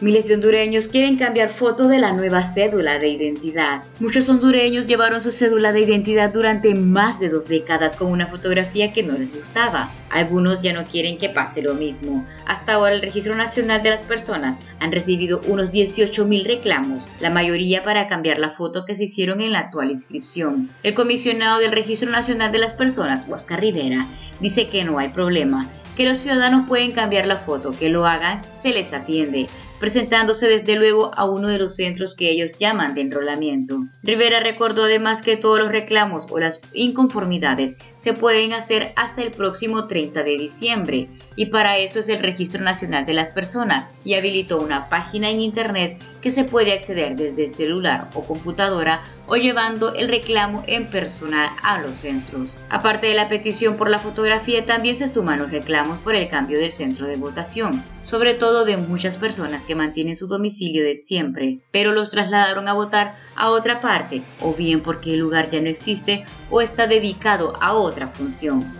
Miles 0.00 0.26
de 0.26 0.34
hondureños 0.34 0.88
quieren 0.88 1.18
cambiar 1.18 1.50
foto 1.50 1.86
de 1.86 1.98
la 1.98 2.12
nueva 2.12 2.54
cédula 2.54 2.98
de 2.98 3.08
identidad. 3.08 3.82
Muchos 3.98 4.26
hondureños 4.30 4.86
llevaron 4.86 5.22
su 5.22 5.30
cédula 5.30 5.72
de 5.72 5.80
identidad 5.80 6.32
durante 6.32 6.74
más 6.74 7.20
de 7.20 7.28
dos 7.28 7.48
décadas 7.48 7.96
con 7.96 8.10
una 8.10 8.26
fotografía 8.26 8.94
que 8.94 9.02
no 9.02 9.18
les 9.18 9.30
gustaba. 9.30 9.90
Algunos 10.08 10.62
ya 10.62 10.72
no 10.72 10.84
quieren 10.84 11.18
que 11.18 11.28
pase 11.28 11.60
lo 11.60 11.74
mismo. 11.74 12.26
Hasta 12.46 12.72
ahora 12.72 12.94
el 12.94 13.02
Registro 13.02 13.36
Nacional 13.36 13.82
de 13.82 13.90
las 13.90 14.06
Personas 14.06 14.56
han 14.80 14.90
recibido 14.90 15.42
unos 15.46 15.70
18.000 15.70 16.46
reclamos, 16.46 17.04
la 17.20 17.28
mayoría 17.28 17.84
para 17.84 18.08
cambiar 18.08 18.38
la 18.38 18.52
foto 18.52 18.86
que 18.86 18.96
se 18.96 19.04
hicieron 19.04 19.42
en 19.42 19.52
la 19.52 19.58
actual 19.58 19.90
inscripción. 19.90 20.70
El 20.82 20.94
comisionado 20.94 21.58
del 21.58 21.72
Registro 21.72 22.10
Nacional 22.10 22.52
de 22.52 22.58
las 22.58 22.72
Personas, 22.72 23.28
Oscar 23.28 23.60
Rivera, 23.60 24.06
dice 24.40 24.66
que 24.66 24.82
no 24.82 24.98
hay 24.98 25.10
problema, 25.10 25.68
que 26.00 26.08
los 26.08 26.20
ciudadanos 26.20 26.66
pueden 26.66 26.92
cambiar 26.92 27.26
la 27.26 27.36
foto, 27.36 27.72
que 27.72 27.90
lo 27.90 28.06
hagan, 28.06 28.40
se 28.62 28.70
les 28.70 28.90
atiende 28.90 29.48
presentándose 29.80 30.46
desde 30.46 30.76
luego 30.76 31.10
a 31.14 31.28
uno 31.28 31.48
de 31.48 31.58
los 31.58 31.76
centros 31.76 32.14
que 32.14 32.30
ellos 32.30 32.52
llaman 32.58 32.94
de 32.94 33.02
enrolamiento. 33.02 33.80
Rivera 34.02 34.40
recordó 34.40 34.84
además 34.84 35.20
que 35.20 35.36
todos 35.36 35.58
los 35.58 35.72
reclamos 35.72 36.24
o 36.30 36.38
las 36.38 36.62
inconformidades 36.72 37.76
se 38.02 38.14
pueden 38.14 38.54
hacer 38.54 38.92
hasta 38.96 39.22
el 39.22 39.30
próximo 39.30 39.88
30 39.88 40.22
de 40.22 40.38
diciembre 40.38 41.08
y 41.36 41.46
para 41.46 41.76
eso 41.76 42.00
es 42.00 42.08
el 42.08 42.20
Registro 42.20 42.62
Nacional 42.62 43.04
de 43.04 43.14
las 43.14 43.32
Personas 43.32 43.88
y 44.02 44.14
habilitó 44.14 44.58
una 44.58 44.88
página 44.88 45.28
en 45.28 45.40
Internet 45.40 46.02
que 46.20 46.32
se 46.32 46.44
puede 46.44 46.72
acceder 46.72 47.16
desde 47.16 47.48
celular 47.48 48.08
o 48.14 48.22
computadora 48.22 49.02
o 49.26 49.36
llevando 49.36 49.94
el 49.94 50.08
reclamo 50.08 50.64
en 50.66 50.90
personal 50.90 51.50
a 51.62 51.80
los 51.80 51.98
centros. 51.98 52.54
Aparte 52.68 53.06
de 53.06 53.14
la 53.14 53.28
petición 53.28 53.76
por 53.76 53.88
la 53.88 53.98
fotografía, 53.98 54.66
también 54.66 54.98
se 54.98 55.08
suman 55.08 55.38
los 55.38 55.50
reclamos 55.50 55.98
por 55.98 56.14
el 56.14 56.28
cambio 56.28 56.58
del 56.58 56.72
centro 56.72 57.06
de 57.06 57.16
votación, 57.16 57.84
sobre 58.02 58.34
todo 58.34 58.64
de 58.64 58.76
muchas 58.76 59.18
personas 59.18 59.62
que 59.64 59.74
mantienen 59.74 60.16
su 60.16 60.26
domicilio 60.26 60.82
de 60.82 61.02
siempre, 61.06 61.60
pero 61.70 61.92
los 61.92 62.10
trasladaron 62.10 62.68
a 62.68 62.74
votar 62.74 63.16
a 63.36 63.50
otra 63.50 63.80
parte, 63.80 64.22
o 64.40 64.54
bien 64.54 64.80
porque 64.80 65.14
el 65.14 65.20
lugar 65.20 65.50
ya 65.50 65.60
no 65.60 65.68
existe 65.68 66.24
o 66.50 66.60
está 66.60 66.86
dedicado 66.86 67.54
a 67.60 67.74
otra 67.74 68.08
función. 68.08 68.79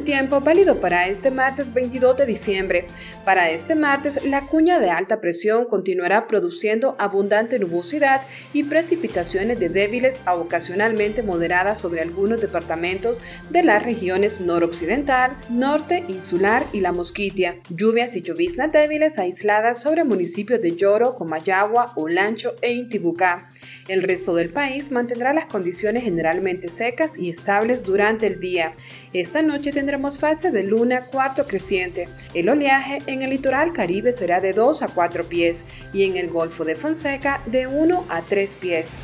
Tiempo 0.00 0.40
válido 0.40 0.80
para 0.80 1.06
este 1.06 1.30
martes 1.30 1.72
22 1.72 2.16
de 2.16 2.26
diciembre. 2.26 2.86
Para 3.24 3.50
este 3.50 3.74
martes, 3.74 4.24
la 4.24 4.46
cuña 4.46 4.78
de 4.78 4.90
alta 4.90 5.20
presión 5.20 5.66
continuará 5.66 6.26
produciendo 6.26 6.96
abundante 6.98 7.58
nubosidad 7.58 8.22
y 8.52 8.64
precipitaciones 8.64 9.60
de 9.60 9.68
débiles 9.68 10.22
a 10.26 10.34
ocasionalmente 10.34 11.22
moderadas 11.22 11.80
sobre 11.80 12.00
algunos 12.00 12.40
departamentos 12.40 13.20
de 13.50 13.62
las 13.62 13.82
regiones 13.82 14.40
noroccidental, 14.40 15.32
norte, 15.48 16.04
insular 16.08 16.64
y 16.72 16.80
la 16.80 16.92
Mosquitia. 16.92 17.56
Lluvias 17.68 18.16
y 18.16 18.22
lloviznas 18.22 18.72
débiles 18.72 19.18
aisladas 19.18 19.80
sobre 19.80 20.04
municipios 20.04 20.60
de 20.60 20.76
Lloro, 20.76 21.14
Comayagua, 21.14 21.92
Olancho 21.96 22.54
e 22.62 22.72
Intibucá. 22.72 23.50
El 23.88 24.02
resto 24.02 24.34
del 24.34 24.50
país 24.50 24.90
mantendrá 24.90 25.34
las 25.34 25.46
condiciones 25.46 26.04
generalmente 26.04 26.68
secas 26.68 27.18
y 27.18 27.28
estables 27.28 27.82
durante 27.82 28.26
el 28.26 28.40
día. 28.40 28.74
Esta 29.12 29.42
noche 29.42 29.72
tendremos 29.90 30.18
fase 30.18 30.52
de 30.52 30.62
luna 30.62 31.06
cuarto 31.06 31.48
creciente. 31.48 32.08
El 32.32 32.48
oleaje 32.48 32.98
en 33.06 33.22
el 33.22 33.30
litoral 33.30 33.72
caribe 33.72 34.12
será 34.12 34.40
de 34.40 34.52
2 34.52 34.82
a 34.82 34.86
4 34.86 35.24
pies 35.24 35.64
y 35.92 36.04
en 36.04 36.16
el 36.16 36.28
Golfo 36.28 36.62
de 36.64 36.76
Fonseca 36.76 37.42
de 37.46 37.66
1 37.66 38.04
a 38.08 38.22
3 38.22 38.54
pies. 38.54 38.98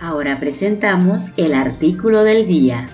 Ahora 0.00 0.40
presentamos 0.40 1.30
el 1.36 1.54
artículo 1.54 2.24
del 2.24 2.48
día. 2.48 2.88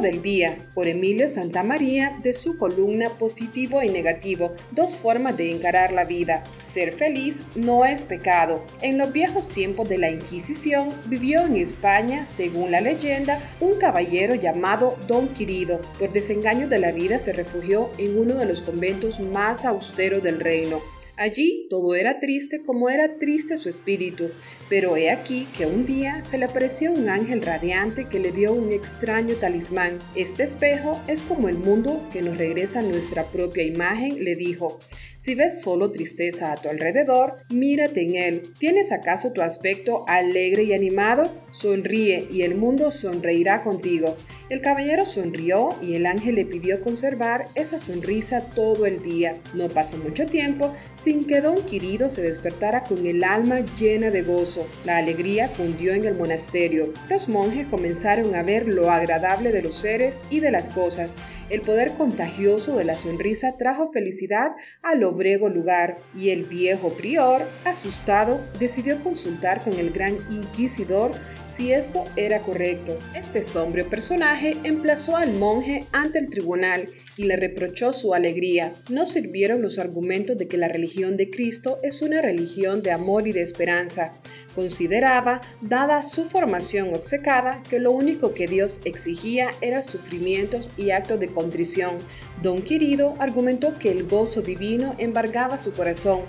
Del 0.00 0.20
día 0.20 0.58
por 0.74 0.88
Emilio 0.88 1.28
Santamaría 1.28 2.18
de 2.22 2.32
su 2.32 2.58
columna 2.58 3.10
Positivo 3.18 3.82
y 3.82 3.88
Negativo, 3.88 4.52
dos 4.70 4.94
formas 4.94 5.36
de 5.36 5.50
encarar 5.50 5.92
la 5.92 6.04
vida. 6.04 6.44
Ser 6.62 6.92
feliz 6.92 7.44
no 7.54 7.84
es 7.84 8.04
pecado. 8.04 8.62
En 8.82 8.98
los 8.98 9.12
viejos 9.12 9.48
tiempos 9.48 9.88
de 9.88 9.98
la 9.98 10.10
Inquisición 10.10 10.90
vivió 11.06 11.46
en 11.46 11.56
España, 11.56 12.26
según 12.26 12.70
la 12.70 12.80
leyenda, 12.80 13.40
un 13.60 13.78
caballero 13.78 14.34
llamado 14.34 14.96
Don 15.06 15.28
Quirido. 15.28 15.80
Por 15.98 16.12
desengaño 16.12 16.68
de 16.68 16.78
la 16.78 16.92
vida 16.92 17.18
se 17.18 17.32
refugió 17.32 17.90
en 17.98 18.18
uno 18.18 18.34
de 18.34 18.46
los 18.46 18.62
conventos 18.62 19.20
más 19.20 19.64
austeros 19.64 20.22
del 20.22 20.40
reino. 20.40 20.80
Allí 21.18 21.66
todo 21.70 21.94
era 21.94 22.20
triste 22.20 22.60
como 22.60 22.90
era 22.90 23.16
triste 23.16 23.56
su 23.56 23.70
espíritu, 23.70 24.32
pero 24.68 24.98
he 24.98 25.10
aquí 25.10 25.48
que 25.56 25.64
un 25.64 25.86
día 25.86 26.22
se 26.22 26.36
le 26.36 26.44
apareció 26.44 26.92
un 26.92 27.08
ángel 27.08 27.40
radiante 27.40 28.06
que 28.06 28.18
le 28.18 28.32
dio 28.32 28.52
un 28.52 28.70
extraño 28.70 29.34
talismán. 29.36 29.98
Este 30.14 30.42
espejo 30.42 31.00
es 31.08 31.22
como 31.22 31.48
el 31.48 31.56
mundo 31.56 32.06
que 32.12 32.20
nos 32.20 32.36
regresa 32.36 32.82
nuestra 32.82 33.24
propia 33.24 33.62
imagen, 33.62 34.22
le 34.22 34.36
dijo. 34.36 34.78
Si 35.26 35.34
ves 35.34 35.60
solo 35.60 35.90
tristeza 35.90 36.52
a 36.52 36.54
tu 36.54 36.68
alrededor, 36.68 37.38
mírate 37.52 38.00
en 38.02 38.14
él. 38.14 38.42
¿Tienes 38.60 38.92
acaso 38.92 39.32
tu 39.32 39.42
aspecto 39.42 40.04
alegre 40.06 40.62
y 40.62 40.72
animado? 40.72 41.24
Sonríe 41.50 42.28
y 42.30 42.42
el 42.42 42.54
mundo 42.54 42.92
sonreirá 42.92 43.64
contigo. 43.64 44.16
El 44.48 44.60
caballero 44.60 45.04
sonrió 45.04 45.70
y 45.82 45.94
el 45.94 46.06
ángel 46.06 46.36
le 46.36 46.46
pidió 46.46 46.80
conservar 46.80 47.48
esa 47.56 47.80
sonrisa 47.80 48.50
todo 48.50 48.86
el 48.86 49.02
día. 49.02 49.38
No 49.52 49.66
pasó 49.66 49.96
mucho 49.96 50.26
tiempo 50.26 50.72
sin 50.94 51.26
que 51.26 51.40
don 51.40 51.60
Quirido 51.64 52.08
se 52.08 52.22
despertara 52.22 52.84
con 52.84 53.04
el 53.04 53.24
alma 53.24 53.64
llena 53.76 54.12
de 54.12 54.22
gozo. 54.22 54.68
La 54.84 54.98
alegría 54.98 55.50
cundió 55.56 55.92
en 55.92 56.04
el 56.04 56.14
monasterio. 56.14 56.92
Los 57.10 57.28
monjes 57.28 57.66
comenzaron 57.66 58.36
a 58.36 58.44
ver 58.44 58.68
lo 58.68 58.92
agradable 58.92 59.50
de 59.50 59.62
los 59.62 59.74
seres 59.74 60.22
y 60.30 60.38
de 60.38 60.52
las 60.52 60.70
cosas. 60.70 61.16
El 61.50 61.62
poder 61.62 61.94
contagioso 61.94 62.76
de 62.76 62.84
la 62.84 62.96
sonrisa 62.98 63.56
trajo 63.56 63.90
felicidad 63.90 64.52
al 64.82 65.02
lugar 65.48 65.98
y 66.14 66.30
el 66.30 66.44
viejo 66.44 66.90
prior, 66.94 67.42
asustado, 67.64 68.40
decidió 68.58 69.02
consultar 69.02 69.62
con 69.62 69.74
el 69.74 69.90
gran 69.90 70.16
inquisidor 70.30 71.12
si 71.46 71.72
esto 71.72 72.04
era 72.16 72.40
correcto. 72.40 72.98
Este 73.14 73.42
sombrio 73.42 73.88
personaje 73.88 74.56
emplazó 74.64 75.16
al 75.16 75.32
monje 75.32 75.84
ante 75.92 76.18
el 76.18 76.28
tribunal 76.28 76.88
y 77.16 77.24
le 77.24 77.36
reprochó 77.36 77.92
su 77.92 78.14
alegría. 78.14 78.72
No 78.90 79.06
sirvieron 79.06 79.62
los 79.62 79.78
argumentos 79.78 80.36
de 80.36 80.48
que 80.48 80.58
la 80.58 80.68
religión 80.68 81.16
de 81.16 81.30
Cristo 81.30 81.78
es 81.82 82.02
una 82.02 82.20
religión 82.20 82.82
de 82.82 82.92
amor 82.92 83.26
y 83.26 83.32
de 83.32 83.42
esperanza. 83.42 84.12
Consideraba, 84.56 85.42
dada 85.60 86.02
su 86.02 86.30
formación 86.30 86.94
obcecada, 86.94 87.62
que 87.68 87.78
lo 87.78 87.90
único 87.90 88.32
que 88.32 88.46
Dios 88.46 88.80
exigía 88.86 89.50
era 89.60 89.82
sufrimientos 89.82 90.70
y 90.78 90.92
actos 90.92 91.20
de 91.20 91.28
contrición. 91.28 91.98
Don 92.42 92.62
Quirido 92.62 93.14
argumentó 93.18 93.78
que 93.78 93.90
el 93.90 94.08
gozo 94.08 94.40
divino 94.40 94.94
embargaba 94.96 95.58
su 95.58 95.74
corazón 95.74 96.20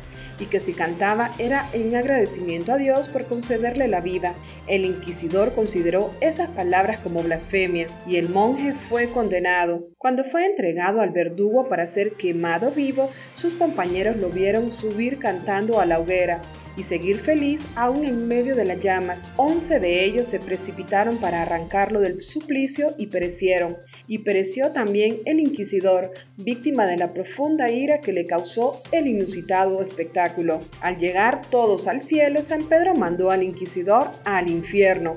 y 0.41 0.47
que 0.47 0.59
si 0.59 0.73
cantaba 0.73 1.31
era 1.39 1.69
en 1.71 1.95
agradecimiento 1.95 2.73
a 2.73 2.77
Dios 2.77 3.07
por 3.07 3.25
concederle 3.27 3.87
la 3.87 4.01
vida. 4.01 4.35
El 4.67 4.83
inquisidor 4.83 5.53
consideró 5.55 6.13
esas 6.19 6.49
palabras 6.49 6.99
como 6.99 7.23
blasfemia 7.23 7.87
y 8.05 8.17
el 8.17 8.27
monje 8.27 8.73
fue 8.89 9.09
condenado. 9.09 9.87
Cuando 9.97 10.25
fue 10.25 10.45
entregado 10.45 10.99
al 10.99 11.11
verdugo 11.11 11.69
para 11.69 11.87
ser 11.87 12.13
quemado 12.15 12.71
vivo, 12.71 13.09
sus 13.35 13.55
compañeros 13.55 14.17
lo 14.17 14.27
vieron 14.27 14.73
subir 14.73 15.17
cantando 15.17 15.79
a 15.79 15.85
la 15.85 15.99
hoguera 15.99 16.41
y 16.77 16.83
seguir 16.83 17.17
feliz 17.17 17.65
aún 17.75 18.05
en 18.05 18.27
medio 18.27 18.55
de 18.55 18.63
las 18.63 18.79
llamas. 18.79 19.27
Once 19.35 19.79
de 19.79 20.05
ellos 20.05 20.27
se 20.27 20.39
precipitaron 20.39 21.17
para 21.17 21.41
arrancarlo 21.41 21.99
del 21.99 22.23
suplicio 22.23 22.93
y 22.97 23.07
perecieron. 23.07 23.75
Y 24.07 24.19
pereció 24.19 24.71
también 24.71 25.19
el 25.25 25.39
inquisidor, 25.39 26.11
víctima 26.37 26.85
de 26.85 26.97
la 26.97 27.11
profunda 27.13 27.71
ira 27.71 27.99
que 27.99 28.13
le 28.13 28.27
causó 28.27 28.81
el 28.91 29.07
inusitado 29.07 29.81
espectáculo. 29.81 30.59
Al 30.79 30.97
llegar 30.99 31.41
todos 31.49 31.87
al 31.87 31.99
cielo, 31.99 32.43
San 32.43 32.69
Pedro 32.69 32.93
mandó 32.93 33.31
al 33.31 33.43
inquisidor 33.43 34.11
al 34.23 34.49
infierno. 34.49 35.15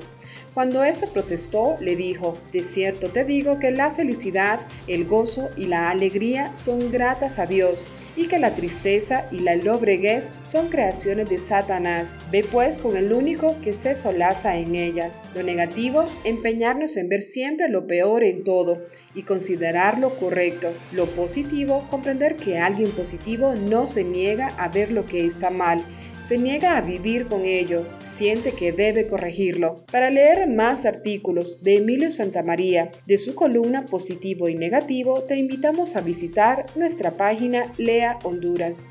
Cuando 0.55 0.83
éste 0.83 1.07
protestó, 1.07 1.77
le 1.81 1.95
dijo, 1.95 2.37
de 2.53 2.61
cierto 2.61 3.09
te 3.09 3.25
digo 3.25 3.61
que 3.61 3.71
la 3.71 3.93
felicidad, 3.93 4.61
el 4.89 5.05
gozo 5.05 5.49
y 5.57 5.67
la 5.67 5.91
alegría 5.91 6.55
son 6.57 6.91
gratas 6.91 7.39
a 7.39 7.47
Dios, 7.47 7.87
y 8.17 8.27
que 8.27 8.39
la 8.39 8.55
tristeza 8.55 9.25
y 9.31 9.39
la 9.39 9.57
lobreguez 9.57 10.33
son 10.43 10.69
creaciones 10.69 11.31
de 11.31 11.39
Satanás. 11.39 12.17
Ve 12.31 12.45
pues 12.51 12.77
con 12.77 12.97
el 12.97 13.13
único 13.13 13.57
que 13.63 13.73
se 13.73 13.95
solaza 13.95 14.57
en 14.57 14.75
ellas. 14.75 15.23
Lo 15.35 15.43
negativo, 15.43 16.05
empeñarnos 16.25 16.97
en 16.97 17.09
ver 17.09 17.23
siempre 17.23 17.69
lo 17.69 17.87
peor 17.87 18.25
en 18.25 18.45
todo 18.45 18.83
y 19.15 19.23
considerarlo 19.23 20.17
correcto. 20.19 20.69
Lo 20.93 21.07
positivo, 21.07 21.87
comprender 21.91 22.37
que 22.37 22.59
alguien 22.59 22.91
positivo 22.91 23.55
no 23.55 23.87
se 23.87 24.05
niega 24.05 24.49
a 24.59 24.69
ver 24.69 24.91
lo 24.91 25.07
que 25.07 25.25
está 25.25 25.51
mal 25.51 25.85
se 26.31 26.39
niega 26.39 26.77
a 26.77 26.81
vivir 26.81 27.27
con 27.27 27.45
ello, 27.45 27.85
siente 27.99 28.53
que 28.53 28.71
debe 28.71 29.09
corregirlo. 29.09 29.85
Para 29.91 30.11
leer 30.11 30.47
más 30.47 30.87
artículos 30.87 31.61
de 31.65 31.79
Emilio 31.79 32.13
Santamaría 32.13 32.93
de 33.05 33.19
su 33.19 33.35
columna 33.35 33.87
Positivo 33.87 34.49
y 34.49 34.55
Negativo, 34.55 35.23
te 35.23 35.37
invitamos 35.37 35.97
a 35.97 36.03
visitar 36.03 36.67
nuestra 36.77 37.11
página 37.11 37.73
Lea 37.79 38.17
Honduras. 38.23 38.91